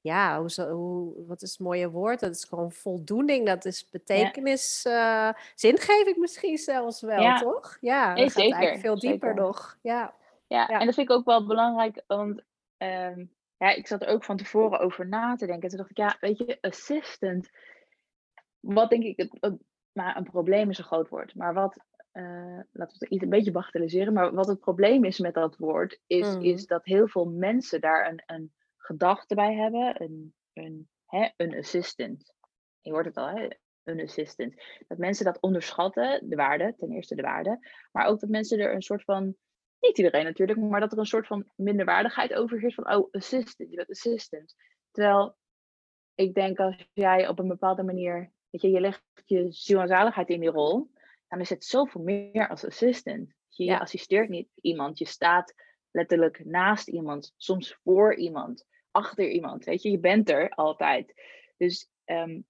[0.00, 2.20] ja, hoe, hoe, wat is het mooie woord?
[2.20, 5.28] Dat is gewoon voldoening, dat is betekenis, ja.
[5.28, 7.38] uh, zingeving misschien zelfs wel, ja.
[7.38, 7.76] toch?
[7.80, 8.52] Ja, nee, zeker.
[8.52, 9.44] eigenlijk veel dieper zeker.
[9.44, 9.78] nog.
[9.82, 10.14] Ja.
[10.46, 12.42] Ja, ja, en dat vind ik ook wel belangrijk, want
[12.78, 15.68] um, ja, ik zat er ook van tevoren over na te denken.
[15.68, 17.50] Toen dacht ik, ja, weet je, assistant,
[18.60, 21.76] wat denk ik, het, het, maar een probleem is een groot woord, maar wat
[22.12, 25.56] uh, laten we het iets een beetje bagatelliseren, maar wat het probleem is met dat
[25.56, 26.42] woord, is, mm.
[26.42, 28.52] is dat heel veel mensen daar een, een
[28.90, 32.34] gedachte bij hebben, een, een, hè, een assistant.
[32.80, 33.48] Je hoort het al, hè?
[33.82, 34.54] een assistant.
[34.88, 37.58] Dat mensen dat onderschatten, de waarde, ten eerste de waarde,
[37.92, 39.34] maar ook dat mensen er een soort van,
[39.80, 43.70] niet iedereen natuurlijk, maar dat er een soort van minderwaardigheid over is van, oh, assistant,
[43.70, 44.54] je bent assistant.
[44.90, 45.36] Terwijl
[46.14, 49.88] ik denk als jij op een bepaalde manier, weet je, je legt je ziel en
[49.88, 50.90] zaligheid in die rol,
[51.28, 53.32] dan is het zoveel meer als assistant.
[53.48, 53.78] Je, ja.
[53.78, 55.54] assisteert niet iemand, je staat
[55.90, 59.64] letterlijk naast iemand, soms voor iemand, achter iemand.
[59.64, 61.14] Weet je, je bent er altijd.
[61.56, 62.46] Dus um,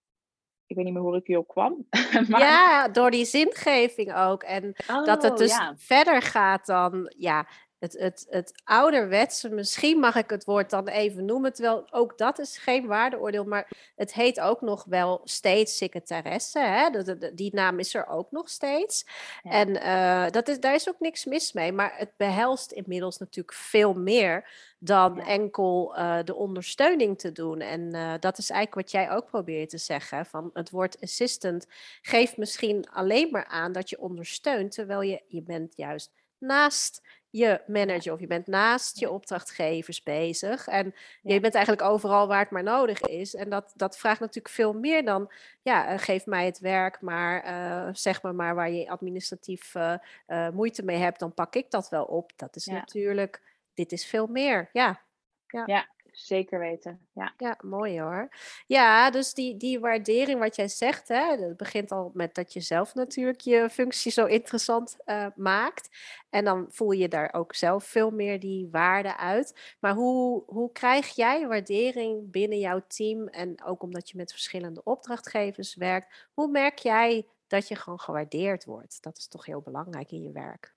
[0.66, 1.86] ik weet niet meer hoe ik hierop kwam.
[2.28, 2.40] maar...
[2.40, 4.42] Ja, door die zingeving ook.
[4.42, 5.74] En oh, dat het dus ja.
[5.76, 7.48] verder gaat dan, ja,
[7.80, 12.38] het, het, het ouderwetse, misschien mag ik het woord dan even noemen, terwijl ook dat
[12.38, 16.58] is geen waardeoordeel, maar het heet ook nog wel steeds secretaresse.
[16.58, 16.90] Hè?
[16.90, 19.06] De, de, die naam is er ook nog steeds.
[19.42, 19.50] Ja.
[19.50, 23.56] En uh, dat is, daar is ook niks mis mee, maar het behelst inmiddels natuurlijk
[23.56, 25.26] veel meer dan ja.
[25.26, 27.60] enkel uh, de ondersteuning te doen.
[27.60, 30.26] En uh, dat is eigenlijk wat jij ook probeert te zeggen.
[30.26, 31.66] Van het woord assistant
[32.02, 37.60] geeft misschien alleen maar aan dat je ondersteunt, terwijl je, je bent juist naast je
[37.66, 40.66] manager of je bent naast je opdrachtgevers bezig.
[40.66, 41.34] En ja.
[41.34, 43.34] je bent eigenlijk overal waar het maar nodig is.
[43.34, 47.46] En dat, dat vraagt natuurlijk veel meer dan, ja, uh, geef mij het werk, maar
[47.46, 51.88] uh, zeg maar maar waar je administratief uh, moeite mee hebt, dan pak ik dat
[51.88, 52.32] wel op.
[52.36, 52.72] Dat is ja.
[52.72, 53.42] natuurlijk,
[53.74, 55.00] dit is veel meer, ja.
[55.46, 55.62] Ja.
[55.66, 57.06] ja, zeker weten.
[57.12, 58.28] Ja, ja mooi hoor.
[58.66, 62.60] Ja, dus die, die waardering wat jij zegt, hè, dat begint al met dat je
[62.60, 65.88] zelf natuurlijk je functie zo interessant uh, maakt.
[66.30, 69.76] En dan voel je daar ook zelf veel meer die waarde uit.
[69.80, 73.28] Maar hoe, hoe krijg jij waardering binnen jouw team?
[73.28, 78.64] En ook omdat je met verschillende opdrachtgevers werkt, hoe merk jij dat je gewoon gewaardeerd
[78.64, 79.02] wordt?
[79.02, 80.74] Dat is toch heel belangrijk in je werk.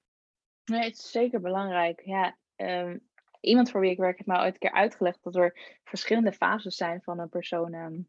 [0.65, 2.01] Nee, het is zeker belangrijk.
[2.05, 3.11] Ja, um,
[3.43, 6.75] iemand voor wie ik werk heeft mij ooit een keer uitgelegd dat er verschillende fases
[6.75, 7.99] zijn van een persoon ehm,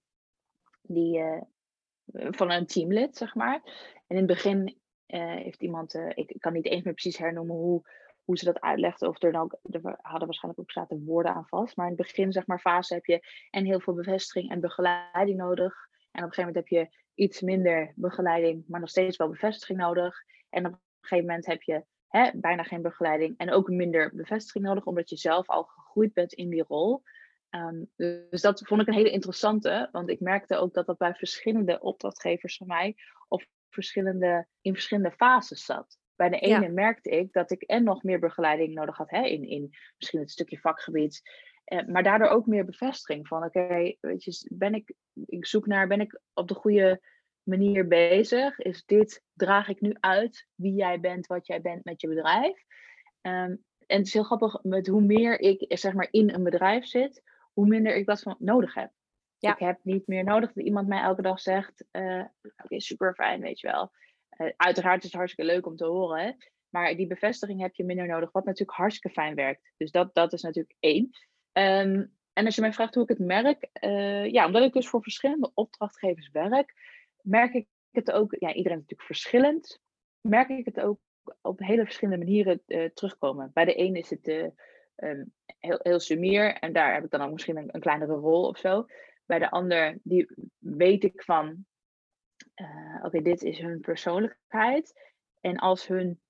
[0.82, 1.40] die, uh,
[2.30, 3.60] van een teamlid, zeg maar.
[4.06, 7.56] En in het begin uh, heeft iemand, ik, ik, kan niet eens meer precies hernoemen
[7.56, 7.82] hoe,
[8.24, 11.48] hoe ze dat uitlegde, of er dan ook, er hadden waarschijnlijk ook zaten woorden aan
[11.48, 11.76] vast.
[11.76, 13.20] Maar in het begin, zeg maar, fase heb je
[13.50, 15.74] en heel veel bevestiging en begeleiding nodig.
[16.10, 19.78] En op een gegeven moment heb je iets minder begeleiding, maar nog steeds wel bevestiging
[19.78, 20.16] nodig.
[20.50, 21.84] En op een gegeven moment heb je
[22.16, 26.32] hè, bijna geen begeleiding en ook minder bevestiging nodig, omdat je zelf al gegroeid bent
[26.32, 27.02] in die rol.
[27.50, 27.84] Ehm,
[28.30, 31.80] dus dat vond ik een hele interessante, want ik merkte ook dat dat bij verschillende
[31.80, 32.94] opdrachtgevers van mij
[33.28, 35.98] op verschillende, in verschillende fases zat.
[36.16, 39.48] Bij de ene merkte ik dat ik en nog meer begeleiding nodig had hè, in,
[39.48, 41.22] in misschien het stukje vakgebied.
[41.64, 44.94] Eh, maar daardoor ook meer bevestiging van oké, weet je, ben ik,
[45.26, 47.00] ik zoek naar, ben ik op de goede
[47.44, 48.58] manier bezig?
[48.58, 52.64] Is dit, draag ik nu uit wie jij bent, wat jij bent met je bedrijf?
[53.22, 56.86] Um, en het is heel grappig, met hoe meer ik zeg maar in een bedrijf
[56.86, 58.90] zit, hoe minder ik dat van nodig heb.
[59.38, 59.52] Ja.
[59.52, 62.24] Ik heb niet meer nodig dat iemand mij elke dag zegt, uh,
[62.62, 63.92] oké, super fijn, weet je wel.
[64.38, 66.32] Uh, uiteraard is het hartstikke leuk om te horen, hè?
[66.68, 69.72] maar die bevestiging heb je minder nodig, wat natuurlijk hartstikke fijn werkt.
[69.76, 71.10] Dus dat, dat is natuurlijk één.
[71.52, 74.88] Um, en als je mij vraagt hoe ik het merk, uh, ja, omdat ik dus
[74.88, 76.74] voor verschillende opdrachtgevers werk,
[77.24, 79.80] merk ik het ook, ja, iedereen is natuurlijk verschillend,
[80.20, 81.00] merk ik het ook
[81.40, 83.50] op hele verschillende manieren uh, terugkomen.
[83.52, 84.46] Bij de een is het uh,
[84.96, 88.58] um, heel, heel sumier en daar heb ik dan ook misschien een, kleinere rol of
[88.58, 88.86] zo.
[89.26, 91.66] Bij de ander, die weet ik van,
[92.54, 95.12] uh, oké, dit is hun persoonlijkheid.
[95.40, 96.20] En als hun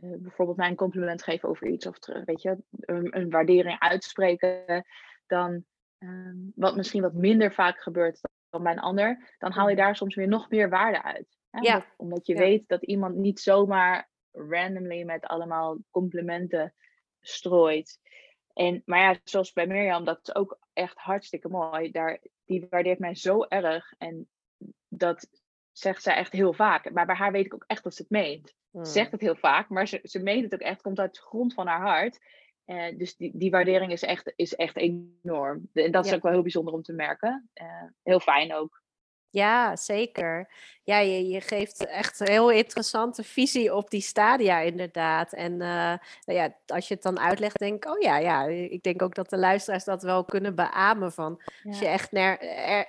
[0.00, 4.84] bijvoorbeeld mij een compliment geven over iets of weet je, een, een waardering uitspreken,
[5.26, 5.64] dan
[5.98, 9.84] um, wat misschien wat minder vaak gebeurt dan bij een ander, dan haal je mhm.
[9.84, 11.38] daar soms weer nog meer waarde uit.
[11.50, 11.60] Hè?
[11.60, 11.84] Ja.
[11.96, 16.74] Omdat, je weet dat iemand niet zomaar randomly met allemaal complimenten
[17.20, 18.00] strooit.
[18.52, 21.90] En, maar ja, zoals bij Mirjam, dat is ook echt hartstikke mooi.
[21.90, 23.92] Daar, die waardeert mij zo erg.
[23.98, 24.28] En
[24.88, 25.28] dat
[25.72, 26.90] zegt zij echt heel vaak.
[26.90, 28.48] Maar bij haar weet ik ook echt dat ze het meent.
[28.48, 28.84] Ze hmm.
[28.84, 30.82] zegt het heel vaak, maar ze, ze meent het ook echt.
[30.82, 32.20] komt uit de grond van haar hart.
[32.70, 35.68] Uh, dus die, die waardering is echt, is echt enorm.
[35.72, 37.50] En dat is ook wel heel bijzonder om te merken.
[37.62, 38.82] Uh, heel fijn ook.
[39.30, 40.52] Ja, zeker.
[40.82, 45.32] Ja, je, je geeft echt een heel interessante visie op die stadia inderdaad.
[45.32, 45.98] En uh, nou
[46.38, 49.30] ja, als je het dan uitlegt, denk ik, oh ja, ja, ik denk ook dat
[49.30, 51.42] de luisteraars dat wel kunnen beamen van.
[51.64, 52.38] Als je echt, er,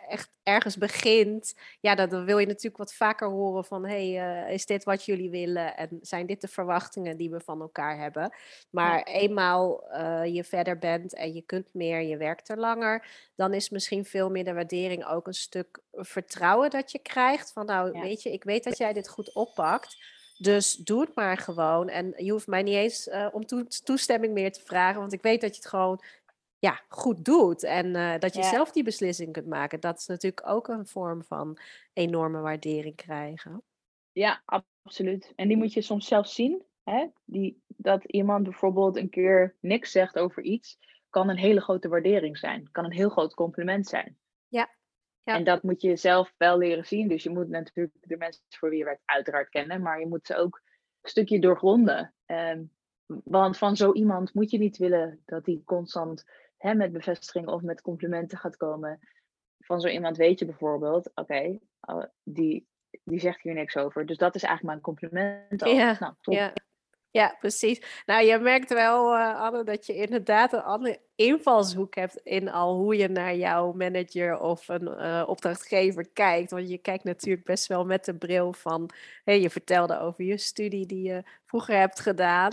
[0.07, 4.07] echt ergens begint, ja, dan, wil je natuurlijk wat vaker horen van, hey,
[4.45, 5.77] uh, is dit wat jullie willen?
[5.77, 8.33] En zijn dit de verwachtingen die we van elkaar hebben?
[8.69, 13.53] Maar eenmaal uh, je verder bent en je kunt meer, je werkt er langer, dan
[13.53, 17.51] is misschien veel meer de waardering ook een stuk vertrouwen dat je krijgt.
[17.51, 20.19] Van nou, weet je, ik weet dat jij dit goed oppakt.
[20.37, 21.89] Dus doe het maar gewoon.
[21.89, 23.45] En je hoeft mij niet eens uh, om
[23.83, 26.03] toestemming meer te vragen, want ik weet dat je het gewoon
[26.61, 27.63] ja, goed doet.
[27.63, 29.79] En uh, dat je zelf die beslissing kunt maken.
[29.79, 31.57] Dat is natuurlijk ook een vorm van
[31.93, 33.63] enorme waardering krijgen.
[34.11, 35.33] Ja, absoluut.
[35.35, 36.63] En die moet je soms zelf zien.
[36.83, 37.07] Hè?
[37.25, 40.77] Die, dat iemand bijvoorbeeld een keer niks zegt over iets,
[41.09, 42.71] kan een hele grote waardering zijn.
[42.71, 44.17] Kan een heel groot compliment zijn.
[44.47, 44.69] Ja.
[45.23, 45.35] ja.
[45.35, 47.07] En dat moet je zelf wel leren zien.
[47.07, 50.27] Dus je moet natuurlijk de mensen voor wie je werkt uiteraard kennen, maar je moet
[50.27, 50.61] ze ook
[51.01, 52.13] een stukje doorgronden.
[52.25, 52.71] Um,
[53.23, 56.25] want van zo iemand moet je niet willen dat die constant
[56.61, 58.99] hè, met bevestiging of met complimenten gaat komen.
[59.59, 62.67] Van zo iemand weet je bijvoorbeeld, oké, oh, die,
[63.03, 64.05] die zegt hier niks over.
[64.05, 65.63] Dus dat is eigenlijk mijn compliment.
[65.63, 65.71] Al.
[65.71, 66.33] Ja, nou, top.
[66.33, 66.53] ja.
[67.11, 68.03] Ja, precies.
[68.05, 72.75] Nou, je merkt wel, uh, Anne, dat je inderdaad een andere invalshoek hebt in al
[72.75, 76.51] hoe je naar jouw manager of een uh, opdrachtgever kijkt.
[76.51, 78.89] Want je kijkt natuurlijk best wel met de bril van,
[79.23, 82.51] hey, je vertelde over je studie die je vroeger hebt gedaan.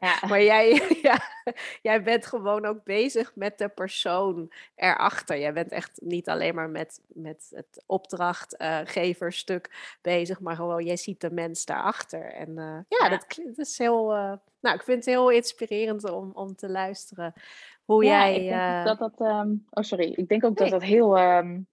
[0.00, 0.18] Ja.
[0.28, 1.18] maar jij, ja,
[1.82, 5.38] jij bent gewoon ook bezig met de persoon erachter.
[5.38, 11.20] Jij bent echt niet alleen maar met, met het opdrachtgeverstuk bezig, maar gewoon, jij ziet
[11.20, 12.32] de mens daarachter.
[12.32, 16.10] En uh, ja, ja, Dat, dat is heel, uh, nou, ik vind het heel inspirerend
[16.10, 17.34] om, om te luisteren
[17.84, 18.34] hoe ja, jij.
[18.34, 20.70] Ik denk dat dat, um, oh sorry, ik denk ook nee.
[20.70, 21.66] dat dat heel, um,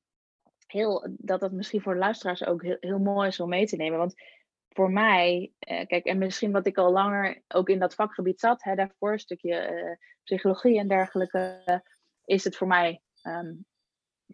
[0.68, 3.76] heel, dat dat misschien voor de luisteraars ook heel, heel mooi is om mee te
[3.76, 3.98] nemen.
[3.98, 4.16] Want
[4.74, 8.64] voor mij, uh, kijk, en misschien wat ik al langer ook in dat vakgebied zat,
[8.64, 11.84] hè, daarvoor een stukje uh, psychologie en dergelijke,
[12.26, 13.54] is het voor mij ehm,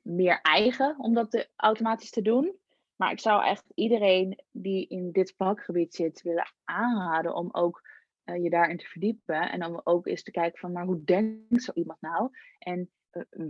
[0.01, 2.55] meer eigen om dat automatisch te doen.
[2.95, 7.81] Maar ik zou echt iedereen die in dit vakgebied zit willen aanraden om ook
[8.25, 9.51] uh, je daarin te verdiepen.
[9.51, 12.29] En om ook eens te kijken van, maar hoe denkt zo iemand nou?
[12.59, 12.91] En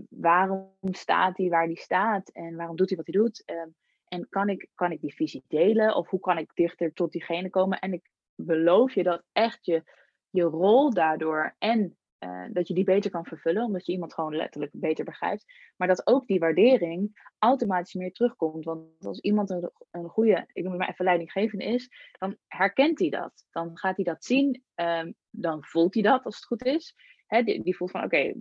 [0.10, 2.30] waarom staat hij waar hij staat?
[2.30, 3.44] En waarom doet hij wat hij doet?
[3.46, 3.64] Uh,
[4.08, 5.96] en kan ik, kan ik die visie delen?
[5.96, 7.80] Of hoe kan ik dichter tot diegene komen?
[7.80, 9.84] En ik beloof je dat echt je,
[10.30, 14.36] je rol daardoor en uh, dat je die beter kan vervullen, omdat je iemand gewoon
[14.36, 15.46] letterlijk beter begrijpt.
[15.76, 18.66] Maar dat ook die waardering automatisch meer terugkomt.
[18.66, 21.90] Want als iemand een, een goede, ik noem het maar even leidinggevende is,
[22.20, 23.46] dan herkent hij dat.
[23.52, 26.96] Dan gaat hij dat zien, um, dan voelt hij dat als het goed is.
[27.26, 28.34] He, die, die, voelt van oké,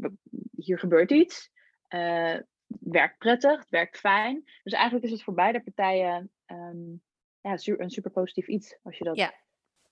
[0.57, 1.51] hier gebeurt iets.
[1.89, 4.43] Het werkt prettig, het werkt fijn.
[4.63, 7.03] Dus eigenlijk is het voor beide partijen um,
[7.41, 9.35] ja, een super positief iets als je dat ja.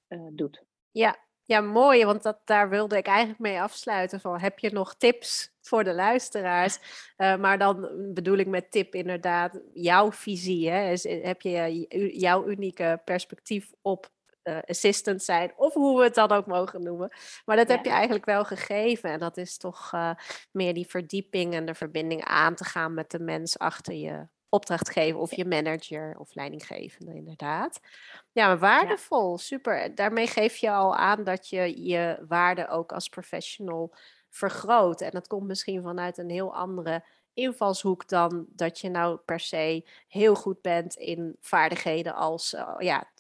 [0.09, 0.65] uh, doet.
[0.91, 4.21] Ja, ja, mooi, want dat, daar wilde ik eigenlijk mee afsluiten.
[4.21, 6.79] Van, heb je nog tips voor de luisteraars?
[7.17, 10.71] Uh, maar dan bedoel ik met tip inderdaad jouw visie.
[10.71, 10.91] Hè?
[10.91, 11.87] Is, heb je
[12.19, 14.13] jouw unieke perspectief op
[14.45, 17.13] uh, assistant zijn, of hoe we het dan ook mogen noemen.
[17.45, 17.75] Maar dat ja.
[17.75, 19.11] heb je eigenlijk wel gegeven.
[19.11, 20.11] En dat is toch uh,
[20.51, 25.21] meer die verdieping en de verbinding aan te gaan met de mens achter je opdrachtgever
[25.21, 27.81] of je manager of leidinggevende, inderdaad.
[28.33, 29.37] Ja, maar waardevol, ja.
[29.37, 29.95] super.
[29.95, 33.95] Daarmee geef je al aan dat je je waarde ook als professional
[34.31, 35.01] vergroot.
[35.01, 39.89] En dat komt misschien vanuit een heel andere invalshoek dan dat je nou per se
[40.09, 43.11] heel goed bent in vaardigheden als uh, ja,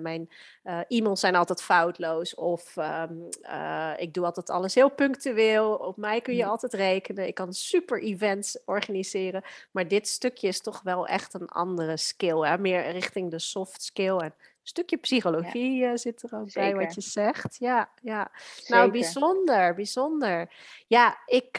[0.00, 0.28] mijn
[0.64, 5.74] uh, e-mails zijn altijd foutloos of um, uh, ik doe altijd alles heel punctueel.
[5.74, 6.48] Op mij kun je mm.
[6.48, 7.26] altijd rekenen.
[7.26, 9.42] Ik kan super events organiseren.
[9.70, 12.40] Maar dit stukje is toch wel echt een andere skill.
[12.40, 12.58] Hè?
[12.58, 14.16] Meer richting de soft skill.
[14.16, 15.90] En stukje psychologie ja.
[15.90, 16.74] uh, zit er ook Zeker.
[16.74, 17.56] bij wat je zegt.
[17.58, 18.30] Ja, ja.
[18.66, 20.52] Nou, bijzonder, bijzonder.
[20.86, 21.56] Ja, ik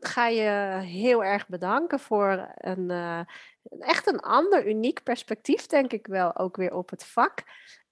[0.00, 2.90] ga je heel erg bedanken voor een
[3.78, 7.42] echt een ander, uniek perspectief, denk ik wel, ook weer op het vak.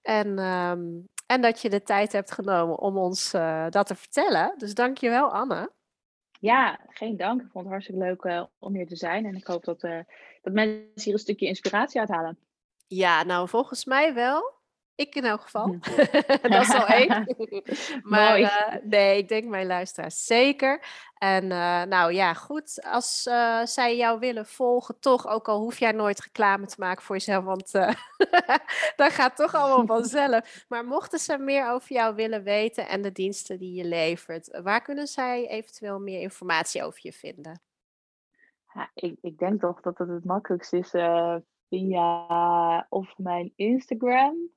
[0.01, 4.53] En, um, en dat je de tijd hebt genomen om ons uh, dat te vertellen.
[4.57, 5.71] Dus dank je wel, Anne.
[6.39, 7.41] Ja, geen dank.
[7.41, 9.25] Ik vond het hartstikke leuk om hier te zijn.
[9.25, 9.79] En ik hoop dat,
[10.41, 12.37] dat mensen hier een stukje inspiratie uithalen.
[12.93, 14.59] Ja, nou volgens mij wel.
[14.95, 15.75] Ik in elk geval.
[16.41, 17.35] dat is al één.
[18.13, 20.85] maar uh, nee, ik denk mijn luisteraars zeker.
[21.17, 22.83] En uh, nou ja, goed.
[22.83, 27.03] Als uh, zij jou willen volgen, toch, ook al hoef jij nooit reclame te maken
[27.03, 27.71] voor jezelf, want
[29.01, 30.65] dat gaat toch allemaal vanzelf.
[30.67, 34.81] Maar mochten ze meer over jou willen weten en de diensten die je levert, waar
[34.81, 37.61] kunnen zij eventueel meer informatie over je vinden?
[38.73, 40.93] Ja, ik, ik denk toch dat het het makkelijkst is
[41.71, 44.49] via of mijn Instagram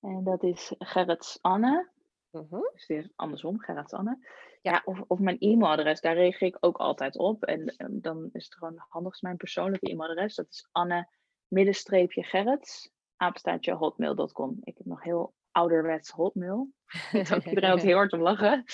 [0.00, 1.90] en dat is Gerrits Anne.
[2.32, 2.72] Uh-huh.
[2.86, 4.26] Dus andersom, Gerrits Anne.
[4.62, 7.44] Ja, of, of mijn e-mailadres, daar reageer ik ook altijd op.
[7.44, 10.34] En um, dan is het gewoon handigst mijn persoonlijke e-mailadres.
[10.34, 11.08] Dat is Anne
[11.48, 14.58] middenstreepje Gerrits, apenstaartje hotmail.com.
[14.60, 16.68] Ik heb nog heel ouderwets hotmail.
[17.12, 18.64] Daar iedereen ook heel hard om lachen.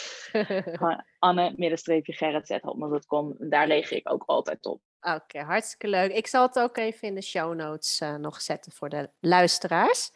[1.19, 3.37] Anne middenstreepje Gerrits hotmail.com.
[3.39, 4.83] Daar reageer ik ook altijd op.
[5.05, 6.13] Oké, okay, hartstikke leuk.
[6.13, 10.11] Ik zal het ook even in de show notes uh, nog zetten voor de luisteraars.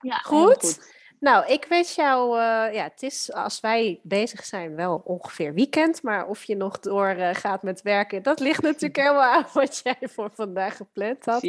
[0.00, 0.54] Ja, goed.
[0.58, 0.96] goed.
[1.20, 6.02] Nou, ik wens jou, uh, ja, het is als wij bezig zijn wel ongeveer weekend,
[6.02, 9.80] maar of je nog door uh, gaat met werken, dat ligt natuurlijk helemaal aan wat
[9.84, 11.42] jij voor vandaag gepland had.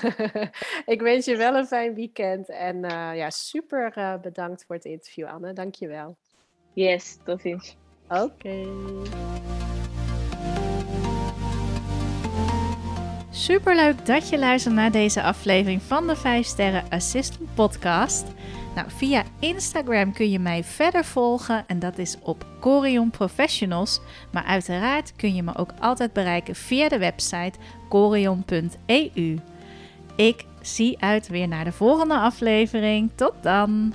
[0.94, 2.80] ik wens je wel een fijn weekend en
[3.14, 5.52] ja, super bedankt voor het interview, Anne.
[5.52, 6.16] Dank je wel.
[6.72, 7.76] Yes, tot ziens.
[8.08, 8.22] Oké.
[8.22, 9.65] Okay.
[13.36, 18.26] Superleuk dat je luistert naar deze aflevering van de 5 Sterren Assistant Podcast.
[18.74, 24.00] Nou, via Instagram kun je mij verder volgen en dat is op Corion Professionals.
[24.32, 27.58] Maar uiteraard kun je me ook altijd bereiken via de website
[27.88, 29.38] corion.eu.
[30.16, 33.10] Ik zie uit weer naar de volgende aflevering.
[33.14, 33.94] Tot dan!